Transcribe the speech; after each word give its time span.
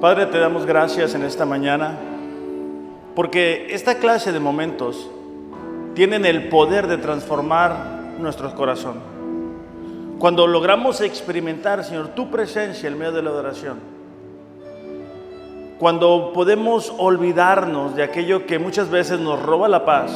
Padre, 0.00 0.26
te 0.26 0.38
damos 0.38 0.66
gracias 0.66 1.14
en 1.14 1.22
esta 1.22 1.46
mañana 1.46 1.96
porque 3.14 3.68
esta 3.70 3.94
clase 3.94 4.30
de 4.30 4.38
momentos 4.38 5.08
tienen 5.94 6.26
el 6.26 6.50
poder 6.50 6.86
de 6.86 6.98
transformar 6.98 8.02
nuestro 8.18 8.54
corazón. 8.54 8.96
Cuando 10.18 10.46
logramos 10.46 11.00
experimentar, 11.00 11.82
Señor, 11.82 12.08
tu 12.08 12.30
presencia 12.30 12.90
en 12.90 12.98
medio 12.98 13.12
de 13.12 13.22
la 13.22 13.30
adoración, 13.30 13.78
cuando 15.78 16.30
podemos 16.34 16.92
olvidarnos 16.98 17.96
de 17.96 18.02
aquello 18.02 18.44
que 18.44 18.58
muchas 18.58 18.90
veces 18.90 19.18
nos 19.18 19.42
roba 19.42 19.66
la 19.66 19.86
paz 19.86 20.12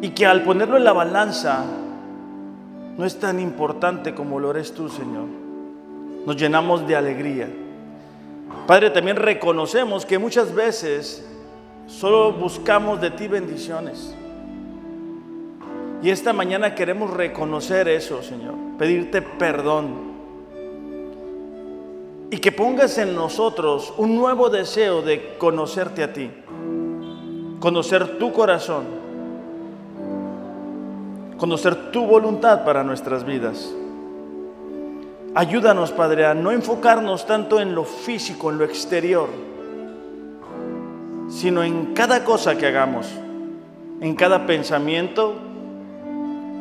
y 0.00 0.08
que 0.10 0.24
al 0.24 0.44
ponerlo 0.44 0.78
en 0.78 0.84
la 0.84 0.94
balanza 0.94 1.62
no 2.96 3.04
es 3.04 3.18
tan 3.18 3.38
importante 3.38 4.14
como 4.14 4.40
lo 4.40 4.50
eres 4.50 4.72
tú, 4.72 4.88
Señor, 4.88 5.26
nos 6.24 6.36
llenamos 6.36 6.88
de 6.88 6.96
alegría. 6.96 7.48
Padre, 8.68 8.90
también 8.90 9.16
reconocemos 9.16 10.04
que 10.04 10.18
muchas 10.18 10.54
veces 10.54 11.26
solo 11.86 12.34
buscamos 12.34 13.00
de 13.00 13.10
ti 13.10 13.26
bendiciones. 13.26 14.14
Y 16.02 16.10
esta 16.10 16.34
mañana 16.34 16.74
queremos 16.74 17.10
reconocer 17.10 17.88
eso, 17.88 18.22
Señor, 18.22 18.52
pedirte 18.78 19.22
perdón. 19.22 20.12
Y 22.30 22.36
que 22.36 22.52
pongas 22.52 22.98
en 22.98 23.14
nosotros 23.14 23.94
un 23.96 24.14
nuevo 24.14 24.50
deseo 24.50 25.00
de 25.00 25.38
conocerte 25.38 26.02
a 26.04 26.12
ti, 26.12 26.30
conocer 27.60 28.18
tu 28.18 28.34
corazón, 28.34 28.84
conocer 31.38 31.90
tu 31.90 32.06
voluntad 32.06 32.66
para 32.66 32.84
nuestras 32.84 33.24
vidas. 33.24 33.74
Ayúdanos, 35.38 35.92
Padre, 35.92 36.26
a 36.26 36.34
no 36.34 36.50
enfocarnos 36.50 37.24
tanto 37.24 37.60
en 37.60 37.72
lo 37.72 37.84
físico, 37.84 38.50
en 38.50 38.58
lo 38.58 38.64
exterior, 38.64 39.28
sino 41.30 41.62
en 41.62 41.94
cada 41.94 42.24
cosa 42.24 42.58
que 42.58 42.66
hagamos, 42.66 43.06
en 44.00 44.16
cada 44.16 44.46
pensamiento, 44.46 45.36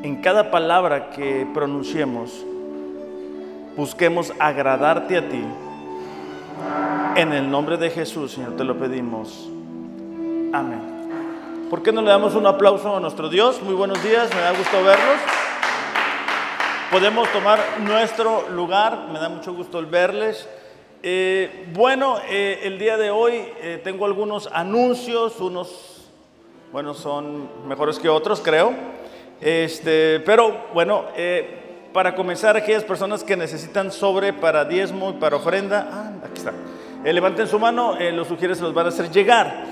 en 0.03 0.21
cada 0.21 0.51
palabra 0.51 1.09
que 1.09 1.47
pronunciemos. 1.55 2.45
Busquemos 3.75 4.31
agradarte 4.37 5.17
a 5.17 5.27
ti. 5.27 5.43
En 7.15 7.33
el 7.33 7.49
nombre 7.49 7.77
de 7.77 7.89
Jesús, 7.89 8.33
Señor, 8.33 8.57
te 8.57 8.63
lo 8.63 8.77
pedimos. 8.77 9.49
Amén. 10.53 11.67
¿Por 11.71 11.81
qué 11.81 11.91
no 11.91 12.03
le 12.03 12.09
damos 12.09 12.35
un 12.35 12.45
aplauso 12.45 12.95
a 12.95 12.99
nuestro 12.99 13.27
Dios? 13.27 13.59
Muy 13.63 13.73
buenos 13.73 14.03
días, 14.03 14.29
me 14.35 14.41
da 14.41 14.51
gusto 14.51 14.83
verlos 14.83 15.36
podemos 16.91 17.31
tomar 17.31 17.59
nuestro 17.81 18.49
lugar. 18.49 19.07
Me 19.11 19.19
da 19.19 19.29
mucho 19.29 19.53
gusto 19.53 19.79
el 19.79 19.85
verles. 19.85 20.47
Eh, 21.03 21.67
bueno, 21.73 22.17
eh, 22.29 22.61
el 22.63 22.79
día 22.79 22.97
de 22.97 23.11
hoy 23.11 23.33
eh, 23.61 23.81
tengo 23.83 24.05
algunos 24.05 24.49
anuncios, 24.51 25.39
unos, 25.39 26.09
bueno, 26.71 26.93
son 26.93 27.49
mejores 27.67 27.99
que 27.99 28.09
otros, 28.09 28.41
creo. 28.41 28.73
Este, 29.39 30.19
pero 30.21 30.65
bueno, 30.73 31.05
para 31.93 32.15
comenzar, 32.15 32.57
aquellas 32.57 32.83
personas 32.83 33.23
que 33.23 33.37
necesitan 33.37 33.91
sobre 33.91 34.33
para 34.33 34.65
diezmo 34.65 35.11
y 35.11 35.13
para 35.13 35.35
ofrenda, 35.35 35.87
ah, 35.91 36.11
aquí 36.25 36.39
está. 36.39 36.53
levanten 37.03 37.47
su 37.47 37.59
mano, 37.59 37.95
los 38.13 38.27
sugieres 38.27 38.57
se 38.57 38.63
los 38.63 38.73
van 38.73 38.87
a 38.87 38.89
hacer 38.89 39.11
llegar. 39.11 39.63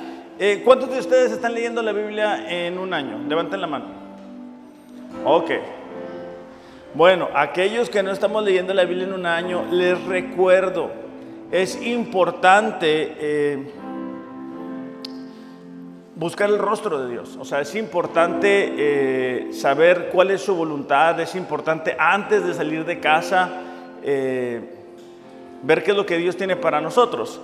¿Cuántos 0.64 0.92
de 0.92 1.00
ustedes 1.00 1.32
están 1.32 1.56
leyendo 1.56 1.82
la 1.82 1.94
Biblia 1.94 2.46
en 2.48 2.78
un 2.78 2.94
año? 2.94 3.18
Levanten 3.28 3.60
la 3.60 3.68
mano. 3.68 3.86
Ok. 5.24 5.52
Bueno, 6.96 7.28
aquellos 7.36 7.90
que 7.90 8.02
no 8.02 8.12
estamos 8.12 8.42
leyendo 8.46 8.74
la 8.74 8.86
Biblia 8.86 9.06
en 9.06 9.12
un 9.12 9.26
año, 9.26 9.66
les 9.70 10.02
recuerdo, 10.06 10.92
es 11.52 11.86
importante 11.86 13.18
eh, 13.20 13.74
buscar 16.16 16.50
el 16.50 16.58
rostro 16.58 17.06
de 17.06 17.12
Dios. 17.12 17.38
O 17.38 17.44
sea, 17.44 17.60
es 17.60 17.76
importante 17.76 18.74
eh, 18.78 19.50
saber 19.52 20.08
cuál 20.14 20.32
es 20.32 20.42
su 20.42 20.56
voluntad, 20.56 21.20
es 21.20 21.36
importante 21.36 21.98
antes 22.00 22.46
de 22.46 22.54
salir 22.54 22.86
de 22.86 23.02
casa 23.02 23.50
eh, 24.02 24.62
ver 25.64 25.84
qué 25.84 25.92
es 25.92 25.98
lo 25.98 26.06
que 26.06 26.16
Dios 26.16 26.38
tiene 26.38 26.56
para 26.56 26.80
nosotros. 26.80 27.42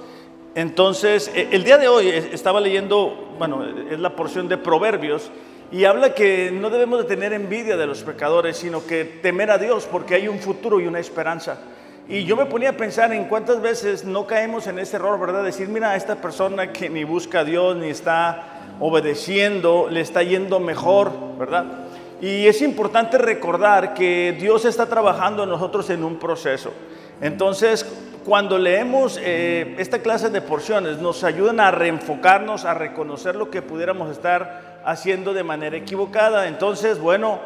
Entonces, 0.55 1.29
el 1.35 1.65
día 1.65 1.77
de 1.77 1.89
hoy 1.89 2.07
estaba 2.07 2.61
leyendo, 2.61 3.35
bueno, 3.37 3.65
es 3.89 3.99
la 3.99 4.15
porción 4.15 4.47
de 4.47 4.57
Proverbios 4.57 5.29
y 5.71 5.85
habla 5.85 6.13
que 6.13 6.51
no 6.51 6.69
debemos 6.69 6.99
de 6.99 7.05
tener 7.05 7.31
envidia 7.31 7.77
de 7.77 7.87
los 7.87 8.03
pecadores, 8.03 8.57
sino 8.57 8.85
que 8.85 9.05
temer 9.05 9.51
a 9.51 9.57
Dios 9.57 9.87
porque 9.89 10.15
hay 10.15 10.27
un 10.27 10.39
futuro 10.39 10.79
y 10.79 10.87
una 10.87 10.99
esperanza. 10.99 11.59
Y 12.09 12.25
yo 12.25 12.35
me 12.35 12.45
ponía 12.45 12.71
a 12.71 12.77
pensar 12.77 13.13
en 13.13 13.25
cuántas 13.25 13.61
veces 13.61 14.03
no 14.03 14.27
caemos 14.27 14.67
en 14.67 14.79
ese 14.79 14.97
error, 14.97 15.17
¿verdad? 15.17 15.45
Decir, 15.45 15.69
mira, 15.69 15.91
a 15.91 15.95
esta 15.95 16.15
persona 16.15 16.73
que 16.73 16.89
ni 16.89 17.05
busca 17.05 17.39
a 17.39 17.43
Dios, 17.45 17.77
ni 17.77 17.89
está 17.89 18.75
obedeciendo, 18.81 19.87
le 19.89 20.01
está 20.01 20.23
yendo 20.23 20.59
mejor, 20.59 21.11
¿verdad? 21.37 21.65
Y 22.19 22.47
es 22.47 22.61
importante 22.61 23.17
recordar 23.17 23.93
que 23.93 24.35
Dios 24.37 24.65
está 24.65 24.87
trabajando 24.87 25.43
en 25.43 25.49
nosotros 25.49 25.89
en 25.89 26.03
un 26.03 26.19
proceso. 26.19 26.73
Entonces, 27.21 27.85
cuando 28.25 28.59
leemos 28.59 29.19
eh, 29.21 29.75
esta 29.77 29.99
clase 29.99 30.29
de 30.29 30.41
porciones, 30.41 30.97
nos 30.97 31.23
ayudan 31.23 31.59
a 31.59 31.71
reenfocarnos, 31.71 32.65
a 32.65 32.73
reconocer 32.73 33.35
lo 33.35 33.49
que 33.49 33.61
pudiéramos 33.61 34.11
estar 34.11 34.70
haciendo 34.85 35.33
de 35.33 35.43
manera 35.43 35.77
equivocada. 35.77 36.47
Entonces, 36.47 36.99
bueno, 36.99 37.39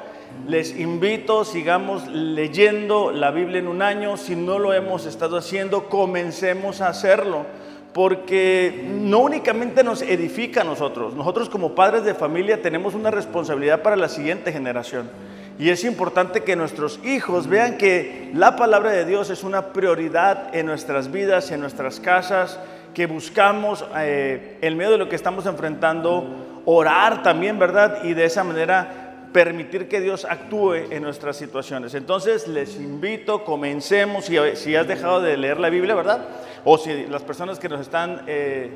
les 0.47 0.77
invito, 0.77 1.43
sigamos 1.43 2.07
leyendo 2.07 3.11
la 3.11 3.31
Biblia 3.31 3.59
en 3.59 3.67
un 3.67 3.81
año. 3.81 4.17
Si 4.17 4.35
no 4.35 4.59
lo 4.59 4.73
hemos 4.73 5.05
estado 5.05 5.37
haciendo, 5.37 5.89
comencemos 5.89 6.81
a 6.81 6.89
hacerlo. 6.89 7.45
Porque 7.93 8.85
no 8.89 9.19
únicamente 9.19 9.81
nos 9.83 10.01
edifica 10.01 10.61
a 10.61 10.63
nosotros, 10.65 11.13
nosotros 11.13 11.47
como 11.47 11.75
padres 11.75 12.03
de 12.03 12.13
familia 12.13 12.61
tenemos 12.61 12.93
una 12.93 13.09
responsabilidad 13.09 13.81
para 13.81 13.95
la 13.95 14.09
siguiente 14.09 14.51
generación. 14.51 15.09
Y 15.57 15.69
es 15.69 15.85
importante 15.85 16.43
que 16.43 16.57
nuestros 16.57 16.99
hijos 17.05 17.47
vean 17.47 17.77
que 17.77 18.29
la 18.33 18.57
palabra 18.57 18.91
de 18.91 19.05
Dios 19.05 19.29
es 19.29 19.45
una 19.45 19.67
prioridad 19.67 20.53
en 20.53 20.65
nuestras 20.65 21.09
vidas, 21.09 21.49
en 21.51 21.61
nuestras 21.61 22.01
casas, 22.01 22.59
que 22.93 23.05
buscamos 23.05 23.85
eh, 23.97 24.57
en 24.61 24.75
medio 24.75 24.91
de 24.91 24.97
lo 24.97 25.07
que 25.07 25.15
estamos 25.15 25.45
enfrentando 25.45 26.54
orar 26.65 27.23
también, 27.23 27.57
¿verdad? 27.59 28.03
Y 28.03 28.13
de 28.13 28.25
esa 28.25 28.43
manera 28.43 29.05
permitir 29.31 29.89
que 29.89 29.99
Dios 29.99 30.25
actúe 30.25 30.75
en 30.91 31.03
nuestras 31.03 31.35
situaciones. 31.35 31.93
Entonces 31.93 32.47
les 32.47 32.77
invito, 32.77 33.43
comencemos, 33.43 34.25
si, 34.25 34.37
si 34.55 34.75
has 34.75 34.87
dejado 34.87 35.21
de 35.21 35.35
leer 35.35 35.59
la 35.59 35.69
Biblia, 35.69 35.93
¿verdad? 35.93 36.25
O 36.63 36.77
si 36.77 37.05
las 37.07 37.21
personas 37.21 37.59
que 37.59 37.67
nos 37.67 37.81
están 37.81 38.21
eh, 38.27 38.71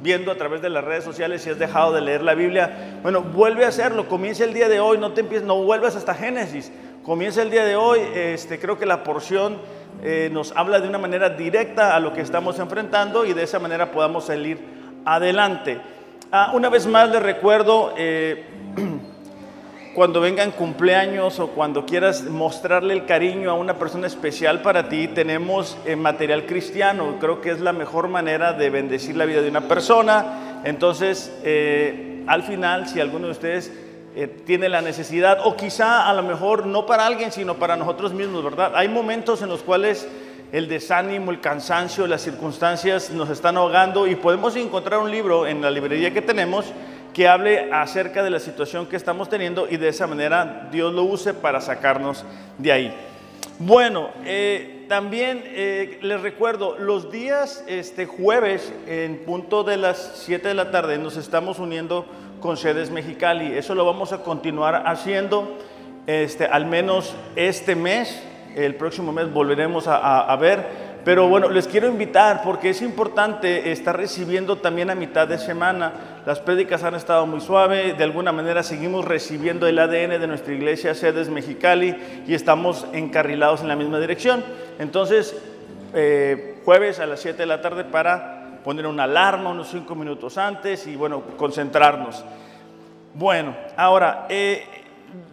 viendo 0.00 0.30
a 0.30 0.36
través 0.36 0.62
de 0.62 0.70
las 0.70 0.84
redes 0.84 1.02
sociales, 1.02 1.42
si 1.42 1.50
has 1.50 1.58
dejado 1.58 1.92
de 1.92 2.02
leer 2.02 2.22
la 2.22 2.34
Biblia, 2.34 3.00
bueno, 3.02 3.22
vuelve 3.22 3.64
a 3.64 3.68
hacerlo, 3.68 4.08
comienza 4.08 4.44
el 4.44 4.54
día 4.54 4.68
de 4.68 4.78
hoy, 4.78 4.98
no 4.98 5.12
te 5.12 5.22
empieces, 5.22 5.46
no 5.46 5.62
vuelvas 5.64 5.96
hasta 5.96 6.14
Génesis, 6.14 6.70
comienza 7.02 7.42
el 7.42 7.50
día 7.50 7.64
de 7.64 7.74
hoy, 7.74 8.00
este, 8.14 8.60
creo 8.60 8.78
que 8.78 8.86
la 8.86 9.02
porción 9.02 9.58
eh, 10.02 10.28
nos 10.32 10.52
habla 10.56 10.78
de 10.80 10.88
una 10.88 10.98
manera 10.98 11.30
directa 11.30 11.96
a 11.96 12.00
lo 12.00 12.12
que 12.12 12.20
estamos 12.20 12.58
enfrentando 12.58 13.24
y 13.24 13.32
de 13.32 13.42
esa 13.42 13.58
manera 13.58 13.90
podamos 13.90 14.26
salir 14.26 14.58
adelante. 15.04 15.80
Ah, 16.36 16.50
una 16.52 16.68
vez 16.68 16.88
más 16.88 17.10
les 17.10 17.22
recuerdo, 17.22 17.94
eh, 17.96 18.44
cuando 19.94 20.20
vengan 20.20 20.50
cumpleaños 20.50 21.38
o 21.38 21.50
cuando 21.50 21.86
quieras 21.86 22.24
mostrarle 22.24 22.92
el 22.92 23.04
cariño 23.06 23.52
a 23.52 23.54
una 23.54 23.74
persona 23.74 24.08
especial 24.08 24.60
para 24.60 24.88
ti, 24.88 25.06
tenemos 25.06 25.78
eh, 25.86 25.94
material 25.94 26.44
cristiano. 26.44 27.18
Creo 27.20 27.40
que 27.40 27.52
es 27.52 27.60
la 27.60 27.72
mejor 27.72 28.08
manera 28.08 28.52
de 28.52 28.68
bendecir 28.68 29.16
la 29.16 29.26
vida 29.26 29.42
de 29.42 29.48
una 29.48 29.68
persona. 29.68 30.62
Entonces, 30.64 31.32
eh, 31.44 32.24
al 32.26 32.42
final, 32.42 32.88
si 32.88 32.98
alguno 32.98 33.26
de 33.26 33.32
ustedes 33.32 33.72
tiene 34.44 34.68
la 34.68 34.80
necesidad, 34.80 35.38
o 35.44 35.56
quizá 35.56 36.08
a 36.08 36.14
lo 36.14 36.24
mejor 36.24 36.66
no 36.66 36.84
para 36.84 37.06
alguien, 37.06 37.30
sino 37.30 37.54
para 37.54 37.76
nosotros 37.76 38.12
mismos, 38.12 38.42
¿verdad? 38.42 38.72
Hay 38.74 38.88
momentos 38.88 39.40
en 39.42 39.48
los 39.48 39.62
cuales 39.62 40.08
el 40.54 40.68
desánimo, 40.68 41.32
el 41.32 41.40
cansancio, 41.40 42.06
las 42.06 42.22
circunstancias 42.22 43.10
nos 43.10 43.28
están 43.28 43.56
ahogando 43.56 44.06
y 44.06 44.14
podemos 44.14 44.54
encontrar 44.54 45.00
un 45.00 45.10
libro 45.10 45.48
en 45.48 45.60
la 45.60 45.68
librería 45.68 46.14
que 46.14 46.22
tenemos 46.22 46.66
que 47.12 47.26
hable 47.26 47.72
acerca 47.72 48.22
de 48.22 48.30
la 48.30 48.38
situación 48.38 48.86
que 48.86 48.94
estamos 48.94 49.28
teniendo 49.28 49.66
y 49.68 49.78
de 49.78 49.88
esa 49.88 50.06
manera 50.06 50.68
Dios 50.70 50.94
lo 50.94 51.02
use 51.02 51.34
para 51.34 51.60
sacarnos 51.60 52.24
de 52.56 52.70
ahí. 52.70 52.94
Bueno, 53.58 54.10
eh, 54.24 54.86
también 54.88 55.42
eh, 55.44 55.98
les 56.02 56.20
recuerdo, 56.20 56.78
los 56.78 57.10
días 57.10 57.64
este, 57.66 58.06
jueves 58.06 58.72
en 58.86 59.24
punto 59.24 59.64
de 59.64 59.76
las 59.76 60.20
7 60.24 60.46
de 60.46 60.54
la 60.54 60.70
tarde 60.70 60.98
nos 60.98 61.16
estamos 61.16 61.58
uniendo 61.58 62.06
con 62.38 62.56
sedes 62.56 62.92
Mexicali. 62.92 63.58
Eso 63.58 63.74
lo 63.74 63.84
vamos 63.84 64.12
a 64.12 64.18
continuar 64.18 64.84
haciendo 64.86 65.58
este, 66.06 66.46
al 66.46 66.66
menos 66.66 67.12
este 67.34 67.74
mes 67.74 68.22
el 68.54 68.74
próximo 68.76 69.12
mes 69.12 69.32
volveremos 69.32 69.86
a, 69.88 70.34
ver. 70.36 70.94
Pero 71.04 71.28
bueno, 71.28 71.50
les 71.50 71.68
quiero 71.68 71.86
invitar 71.86 72.42
porque 72.42 72.70
es 72.70 72.80
importante 72.80 73.70
estar 73.70 73.94
recibiendo 73.94 74.56
también 74.56 74.88
a 74.88 74.94
mitad 74.94 75.28
de 75.28 75.38
semana. 75.38 76.20
Las 76.24 76.40
prédicas 76.40 76.82
han 76.82 76.94
estado 76.94 77.26
muy 77.26 77.40
suaves, 77.40 77.98
de 77.98 78.04
alguna 78.04 78.32
manera 78.32 78.62
seguimos 78.62 79.04
recibiendo 79.04 79.66
el 79.66 79.78
ADN 79.78 80.18
de 80.18 80.26
nuestra 80.26 80.54
iglesia, 80.54 80.94
sedes 80.94 81.28
Mexicali, 81.28 82.22
y 82.26 82.32
estamos 82.32 82.86
encarrilados 82.92 83.60
en 83.60 83.68
la 83.68 83.76
misma 83.76 84.00
dirección. 84.00 84.42
Entonces, 84.78 85.36
eh, 85.92 86.60
jueves 86.64 87.00
a 87.00 87.06
las 87.06 87.20
7 87.20 87.38
de 87.38 87.46
la 87.46 87.60
tarde 87.60 87.84
para 87.84 88.60
poner 88.64 88.86
una 88.86 89.04
alarma 89.04 89.50
unos 89.50 89.68
5 89.68 89.94
minutos 89.94 90.38
antes 90.38 90.86
y 90.86 90.96
bueno, 90.96 91.22
concentrarnos. 91.36 92.24
Bueno, 93.12 93.54
ahora, 93.76 94.26
eh, 94.28 94.64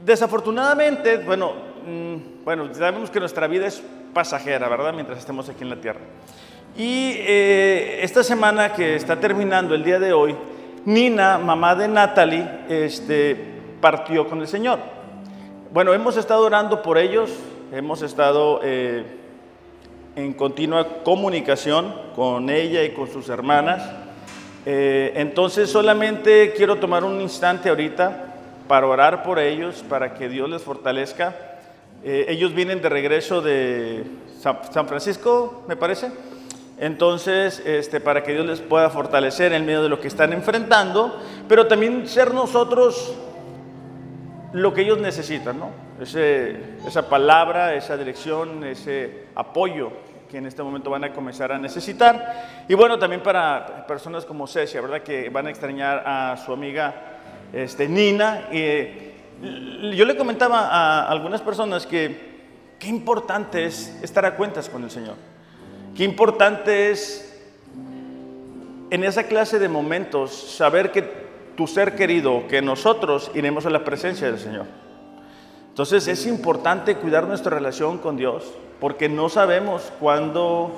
desafortunadamente, 0.05 1.17
bueno, 1.17 1.53
mm, 1.87 2.15
bueno, 2.43 2.73
sabemos 2.73 3.09
que 3.09 3.19
nuestra 3.19 3.47
vida 3.47 3.67
es 3.67 3.83
pasajera, 4.13 4.67
¿verdad? 4.67 4.93
Mientras 4.93 5.19
estemos 5.19 5.47
aquí 5.49 5.63
en 5.63 5.69
la 5.69 5.75
tierra. 5.75 5.99
Y 6.75 7.15
eh, 7.17 7.99
esta 8.01 8.23
semana 8.23 8.73
que 8.73 8.95
está 8.95 9.19
terminando 9.19 9.75
el 9.75 9.83
día 9.83 9.99
de 9.99 10.13
hoy, 10.13 10.35
Nina, 10.85 11.37
mamá 11.37 11.75
de 11.75 11.87
Natalie, 11.87 12.47
este, 12.69 13.35
partió 13.79 14.27
con 14.27 14.41
el 14.41 14.47
Señor. 14.47 14.79
Bueno, 15.71 15.93
hemos 15.93 16.17
estado 16.17 16.45
orando 16.45 16.81
por 16.81 16.97
ellos, 16.97 17.31
hemos 17.71 18.01
estado 18.01 18.61
eh, 18.63 19.05
en 20.15 20.33
continua 20.33 21.03
comunicación 21.03 21.93
con 22.15 22.49
ella 22.49 22.83
y 22.83 22.91
con 22.91 23.09
sus 23.09 23.29
hermanas. 23.29 23.83
Eh, 24.65 25.13
entonces 25.15 25.69
solamente 25.69 26.53
quiero 26.55 26.77
tomar 26.77 27.03
un 27.03 27.19
instante 27.19 27.69
ahorita 27.69 28.35
para 28.67 28.87
orar 28.87 29.23
por 29.23 29.39
ellos, 29.39 29.83
para 29.87 30.13
que 30.13 30.29
Dios 30.29 30.49
les 30.49 30.61
fortalezca. 30.61 31.50
Ellos 32.03 32.53
vienen 32.53 32.81
de 32.81 32.89
regreso 32.89 33.41
de 33.41 34.03
San 34.39 34.87
Francisco, 34.87 35.63
me 35.67 35.75
parece. 35.75 36.11
Entonces, 36.79 37.61
este, 37.63 37.99
para 37.99 38.23
que 38.23 38.33
Dios 38.33 38.45
les 38.45 38.59
pueda 38.59 38.89
fortalecer 38.89 39.53
en 39.53 39.65
medio 39.67 39.83
de 39.83 39.89
lo 39.89 39.99
que 39.99 40.07
están 40.07 40.33
enfrentando, 40.33 41.15
pero 41.47 41.67
también 41.67 42.07
ser 42.07 42.33
nosotros 42.33 43.13
lo 44.53 44.73
que 44.73 44.81
ellos 44.81 44.99
necesitan, 44.99 45.59
¿no? 45.59 45.69
esa 46.01 47.07
palabra, 47.07 47.75
esa 47.75 47.95
dirección, 47.95 48.63
ese 48.63 49.25
apoyo 49.35 49.91
que 50.31 50.39
en 50.39 50.47
este 50.47 50.63
momento 50.63 50.89
van 50.89 51.03
a 51.03 51.13
comenzar 51.13 51.51
a 51.51 51.59
necesitar. 51.59 52.63
Y 52.67 52.73
bueno, 52.73 52.97
también 52.97 53.21
para 53.21 53.85
personas 53.85 54.25
como 54.25 54.47
Cecia, 54.47 54.81
¿verdad? 54.81 55.03
Que 55.03 55.29
van 55.29 55.45
a 55.45 55.49
extrañar 55.51 56.01
a 56.03 56.37
su 56.37 56.51
amiga 56.51 57.19
este, 57.53 57.87
Nina. 57.87 58.47
Yo 59.41 60.05
le 60.05 60.15
comentaba 60.15 60.67
a 60.67 61.07
algunas 61.07 61.41
personas 61.41 61.85
que 61.85 62.31
qué 62.79 62.87
importante 62.87 63.65
es 63.65 63.99
estar 64.01 64.25
a 64.25 64.35
cuentas 64.35 64.69
con 64.69 64.83
el 64.83 64.91
Señor. 64.91 65.15
Qué 65.95 66.03
importante 66.03 66.91
es 66.91 67.27
en 68.89 69.03
esa 69.03 69.23
clase 69.23 69.59
de 69.59 69.69
momentos 69.69 70.31
saber 70.31 70.91
que 70.91 71.21
tu 71.55 71.67
ser 71.67 71.95
querido, 71.95 72.47
que 72.47 72.61
nosotros 72.61 73.31
iremos 73.33 73.65
a 73.65 73.69
la 73.69 73.83
presencia 73.83 74.27
del 74.27 74.39
Señor. 74.39 74.65
Entonces 75.69 76.07
es 76.07 76.25
importante 76.25 76.95
cuidar 76.95 77.27
nuestra 77.27 77.55
relación 77.55 77.97
con 77.97 78.17
Dios 78.17 78.51
porque 78.79 79.07
no 79.07 79.29
sabemos 79.29 79.91
cuándo 79.99 80.71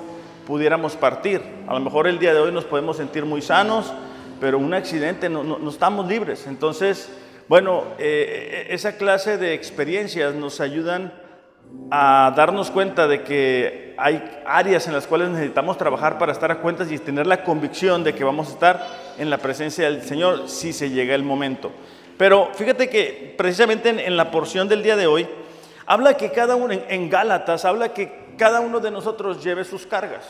pudiéramos 0.46 0.94
partir. 0.94 1.42
A 1.66 1.74
lo 1.74 1.80
mejor 1.80 2.06
el 2.06 2.18
día 2.18 2.34
de 2.34 2.40
hoy 2.40 2.52
nos 2.52 2.64
podemos 2.64 2.98
sentir 2.98 3.24
muy 3.24 3.42
sanos, 3.42 3.92
pero 4.40 4.58
un 4.58 4.74
accidente 4.74 5.28
no, 5.28 5.68
estamos 5.68 6.06
libres. 6.06 6.46
Entonces, 6.46 7.10
bueno, 7.48 7.84
eh, 7.98 8.68
esa 8.70 8.96
clase 8.96 9.38
de 9.38 9.54
experiencias 9.54 10.34
nos 10.34 10.60
ayudan 10.60 11.12
a 11.90 12.32
darnos 12.36 12.70
cuenta 12.70 13.06
de 13.06 13.22
que 13.22 13.94
hay 13.96 14.42
áreas 14.46 14.86
en 14.86 14.92
las 14.92 15.06
cuales 15.06 15.28
necesitamos 15.28 15.78
trabajar 15.78 16.18
para 16.18 16.32
estar 16.32 16.50
a 16.50 16.60
cuentas 16.60 16.90
y 16.90 16.98
tener 16.98 17.26
la 17.26 17.44
convicción 17.44 18.02
de 18.02 18.14
que 18.14 18.24
vamos 18.24 18.48
a 18.48 18.52
estar 18.52 18.86
en 19.18 19.30
la 19.30 19.38
presencia 19.38 19.84
del 19.84 20.02
Señor 20.02 20.48
si 20.48 20.72
se 20.72 20.90
llega 20.90 21.14
el 21.14 21.22
momento. 21.22 21.70
Pero 22.16 22.50
fíjate 22.54 22.88
que 22.88 23.34
precisamente 23.36 23.88
en, 23.88 24.16
la 24.16 24.30
porción 24.30 24.68
del 24.68 24.82
día 24.82 24.96
de 24.96 25.06
hoy, 25.06 25.28
habla 25.86 26.16
que 26.16 26.30
cada 26.30 26.56
uno, 26.56 26.72
en, 26.72 27.10
Gálatas, 27.10 27.64
habla 27.64 27.92
que 27.92 28.34
cada 28.38 28.60
uno 28.60 28.80
de 28.80 28.90
nosotros 28.90 29.42
lleve 29.42 29.64
sus 29.64 29.86
cargas. 29.86 30.24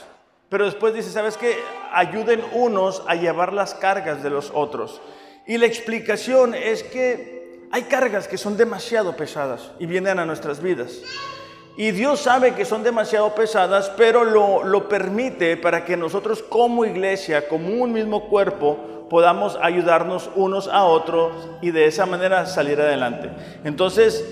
Pero 0.49 0.65
después 0.65 0.95
dice, 0.95 1.11
¿sabes 1.11 1.37
qué? 1.37 1.57
Ayuden 1.93 2.43
unos 2.53 3.03
a 3.07 3.15
llevar 3.15 3.53
las 3.53 3.75
cargas 3.75 4.23
de 4.23 4.31
los 4.31 4.51
otros. 4.55 5.01
Y 5.47 5.59
la 5.59 5.67
explicación 5.67 6.55
es 6.55 6.83
que 6.83 7.67
hay 7.71 7.83
cargas 7.83 8.29
que 8.29 8.39
son 8.39 8.57
demasiado 8.57 9.17
pesadas 9.17 9.73
y 9.79 9.87
vienen 9.87 10.19
a 10.19 10.25
nuestras 10.25 10.63
vidas. 10.63 11.03
Y 11.77 11.91
Dios 11.91 12.21
sabe 12.21 12.55
que 12.55 12.65
son 12.65 12.85
demasiado 12.85 13.35
pesadas, 13.35 13.91
pero 13.97 14.25
lo, 14.25 14.89
permite 14.89 15.57
para 15.57 15.85
que 15.85 15.97
nosotros 15.97 16.43
como 16.43 16.85
iglesia, 16.85 17.49
como 17.49 17.69
un 17.69 17.93
mismo 17.93 18.29
cuerpo, 18.29 19.07
podamos 19.11 19.59
ayudarnos 19.61 20.31
unos 20.37 20.69
a 20.69 20.85
otros 20.85 21.33
y 21.61 21.73
de 21.73 21.87
esa 21.87 22.07
manera 22.07 22.47
salir 22.47 22.81
adelante. 22.81 23.31
Entonces, 23.65 24.25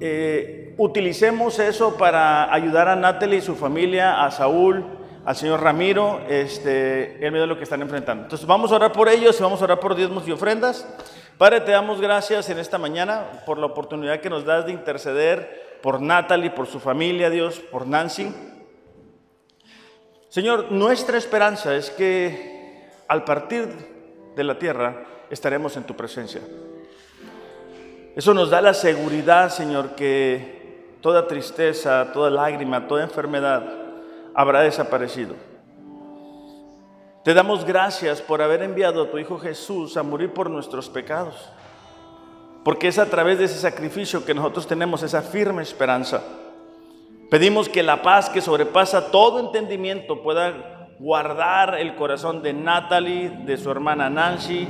eh, 0.00 0.74
utilicemos 0.78 1.58
eso 1.58 1.98
para 1.98 2.52
ayudar 2.52 2.88
a 2.88 2.96
Natalie 2.96 3.38
y 3.38 3.42
su 3.42 3.56
familia, 3.56 4.24
a 4.24 4.30
Saúl, 4.30 4.99
al 5.30 5.36
señor 5.36 5.62
Ramiro, 5.62 6.22
este, 6.28 7.24
en 7.24 7.32
medio 7.32 7.42
de 7.42 7.46
lo 7.46 7.56
que 7.56 7.62
están 7.62 7.80
enfrentando. 7.80 8.24
Entonces, 8.24 8.44
vamos 8.48 8.72
a 8.72 8.74
orar 8.74 8.90
por 8.90 9.08
ellos 9.08 9.38
y 9.38 9.42
vamos 9.44 9.60
a 9.60 9.64
orar 9.64 9.78
por 9.78 9.94
diezmos 9.94 10.26
y 10.26 10.32
ofrendas. 10.32 10.84
Padre, 11.38 11.60
te 11.60 11.70
damos 11.70 12.00
gracias 12.00 12.50
en 12.50 12.58
esta 12.58 12.78
mañana 12.78 13.44
por 13.46 13.56
la 13.56 13.66
oportunidad 13.66 14.18
que 14.18 14.28
nos 14.28 14.44
das 14.44 14.66
de 14.66 14.72
interceder 14.72 15.78
por 15.84 16.02
Natalie, 16.02 16.50
por 16.50 16.66
su 16.66 16.80
familia, 16.80 17.30
Dios, 17.30 17.60
por 17.60 17.86
Nancy. 17.86 18.34
Señor, 20.30 20.72
nuestra 20.72 21.16
esperanza 21.16 21.76
es 21.76 21.90
que 21.90 22.90
al 23.06 23.22
partir 23.22 23.68
de 24.34 24.42
la 24.42 24.58
tierra 24.58 25.04
estaremos 25.30 25.76
en 25.76 25.84
tu 25.84 25.94
presencia. 25.94 26.40
Eso 28.16 28.34
nos 28.34 28.50
da 28.50 28.60
la 28.60 28.74
seguridad, 28.74 29.48
Señor, 29.50 29.90
que 29.90 30.96
toda 31.00 31.28
tristeza, 31.28 32.10
toda 32.12 32.30
lágrima, 32.30 32.88
toda 32.88 33.04
enfermedad 33.04 33.79
habrá 34.34 34.62
desaparecido. 34.62 35.34
Te 37.24 37.34
damos 37.34 37.64
gracias 37.64 38.22
por 38.22 38.40
haber 38.40 38.62
enviado 38.62 39.02
a 39.02 39.10
tu 39.10 39.18
Hijo 39.18 39.38
Jesús 39.38 39.96
a 39.96 40.02
morir 40.02 40.32
por 40.32 40.48
nuestros 40.48 40.88
pecados. 40.88 41.34
Porque 42.64 42.88
es 42.88 42.98
a 42.98 43.06
través 43.06 43.38
de 43.38 43.44
ese 43.44 43.58
sacrificio 43.58 44.24
que 44.24 44.34
nosotros 44.34 44.66
tenemos 44.66 45.02
esa 45.02 45.22
firme 45.22 45.62
esperanza. 45.62 46.22
Pedimos 47.30 47.68
que 47.68 47.82
la 47.82 48.02
paz 48.02 48.28
que 48.28 48.40
sobrepasa 48.40 49.10
todo 49.10 49.38
entendimiento 49.38 50.22
pueda 50.22 50.88
guardar 50.98 51.76
el 51.76 51.94
corazón 51.94 52.42
de 52.42 52.52
Natalie, 52.52 53.30
de 53.44 53.56
su 53.56 53.70
hermana 53.70 54.10
Nancy, 54.10 54.68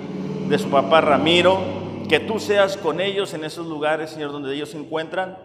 de 0.49 0.59
su 0.59 0.69
papá 0.71 1.01
Ramiro, 1.01 1.59
que 2.09 2.21
tú 2.21 2.39
seas 2.39 2.77
con 2.77 3.01
ellos 3.01 3.35
en 3.35 3.45
esos 3.45 3.67
lugares, 3.67 4.11
Señor, 4.11 4.33
donde 4.33 4.55
ellos 4.55 4.71
se 4.71 4.79
encuentran, 4.79 5.39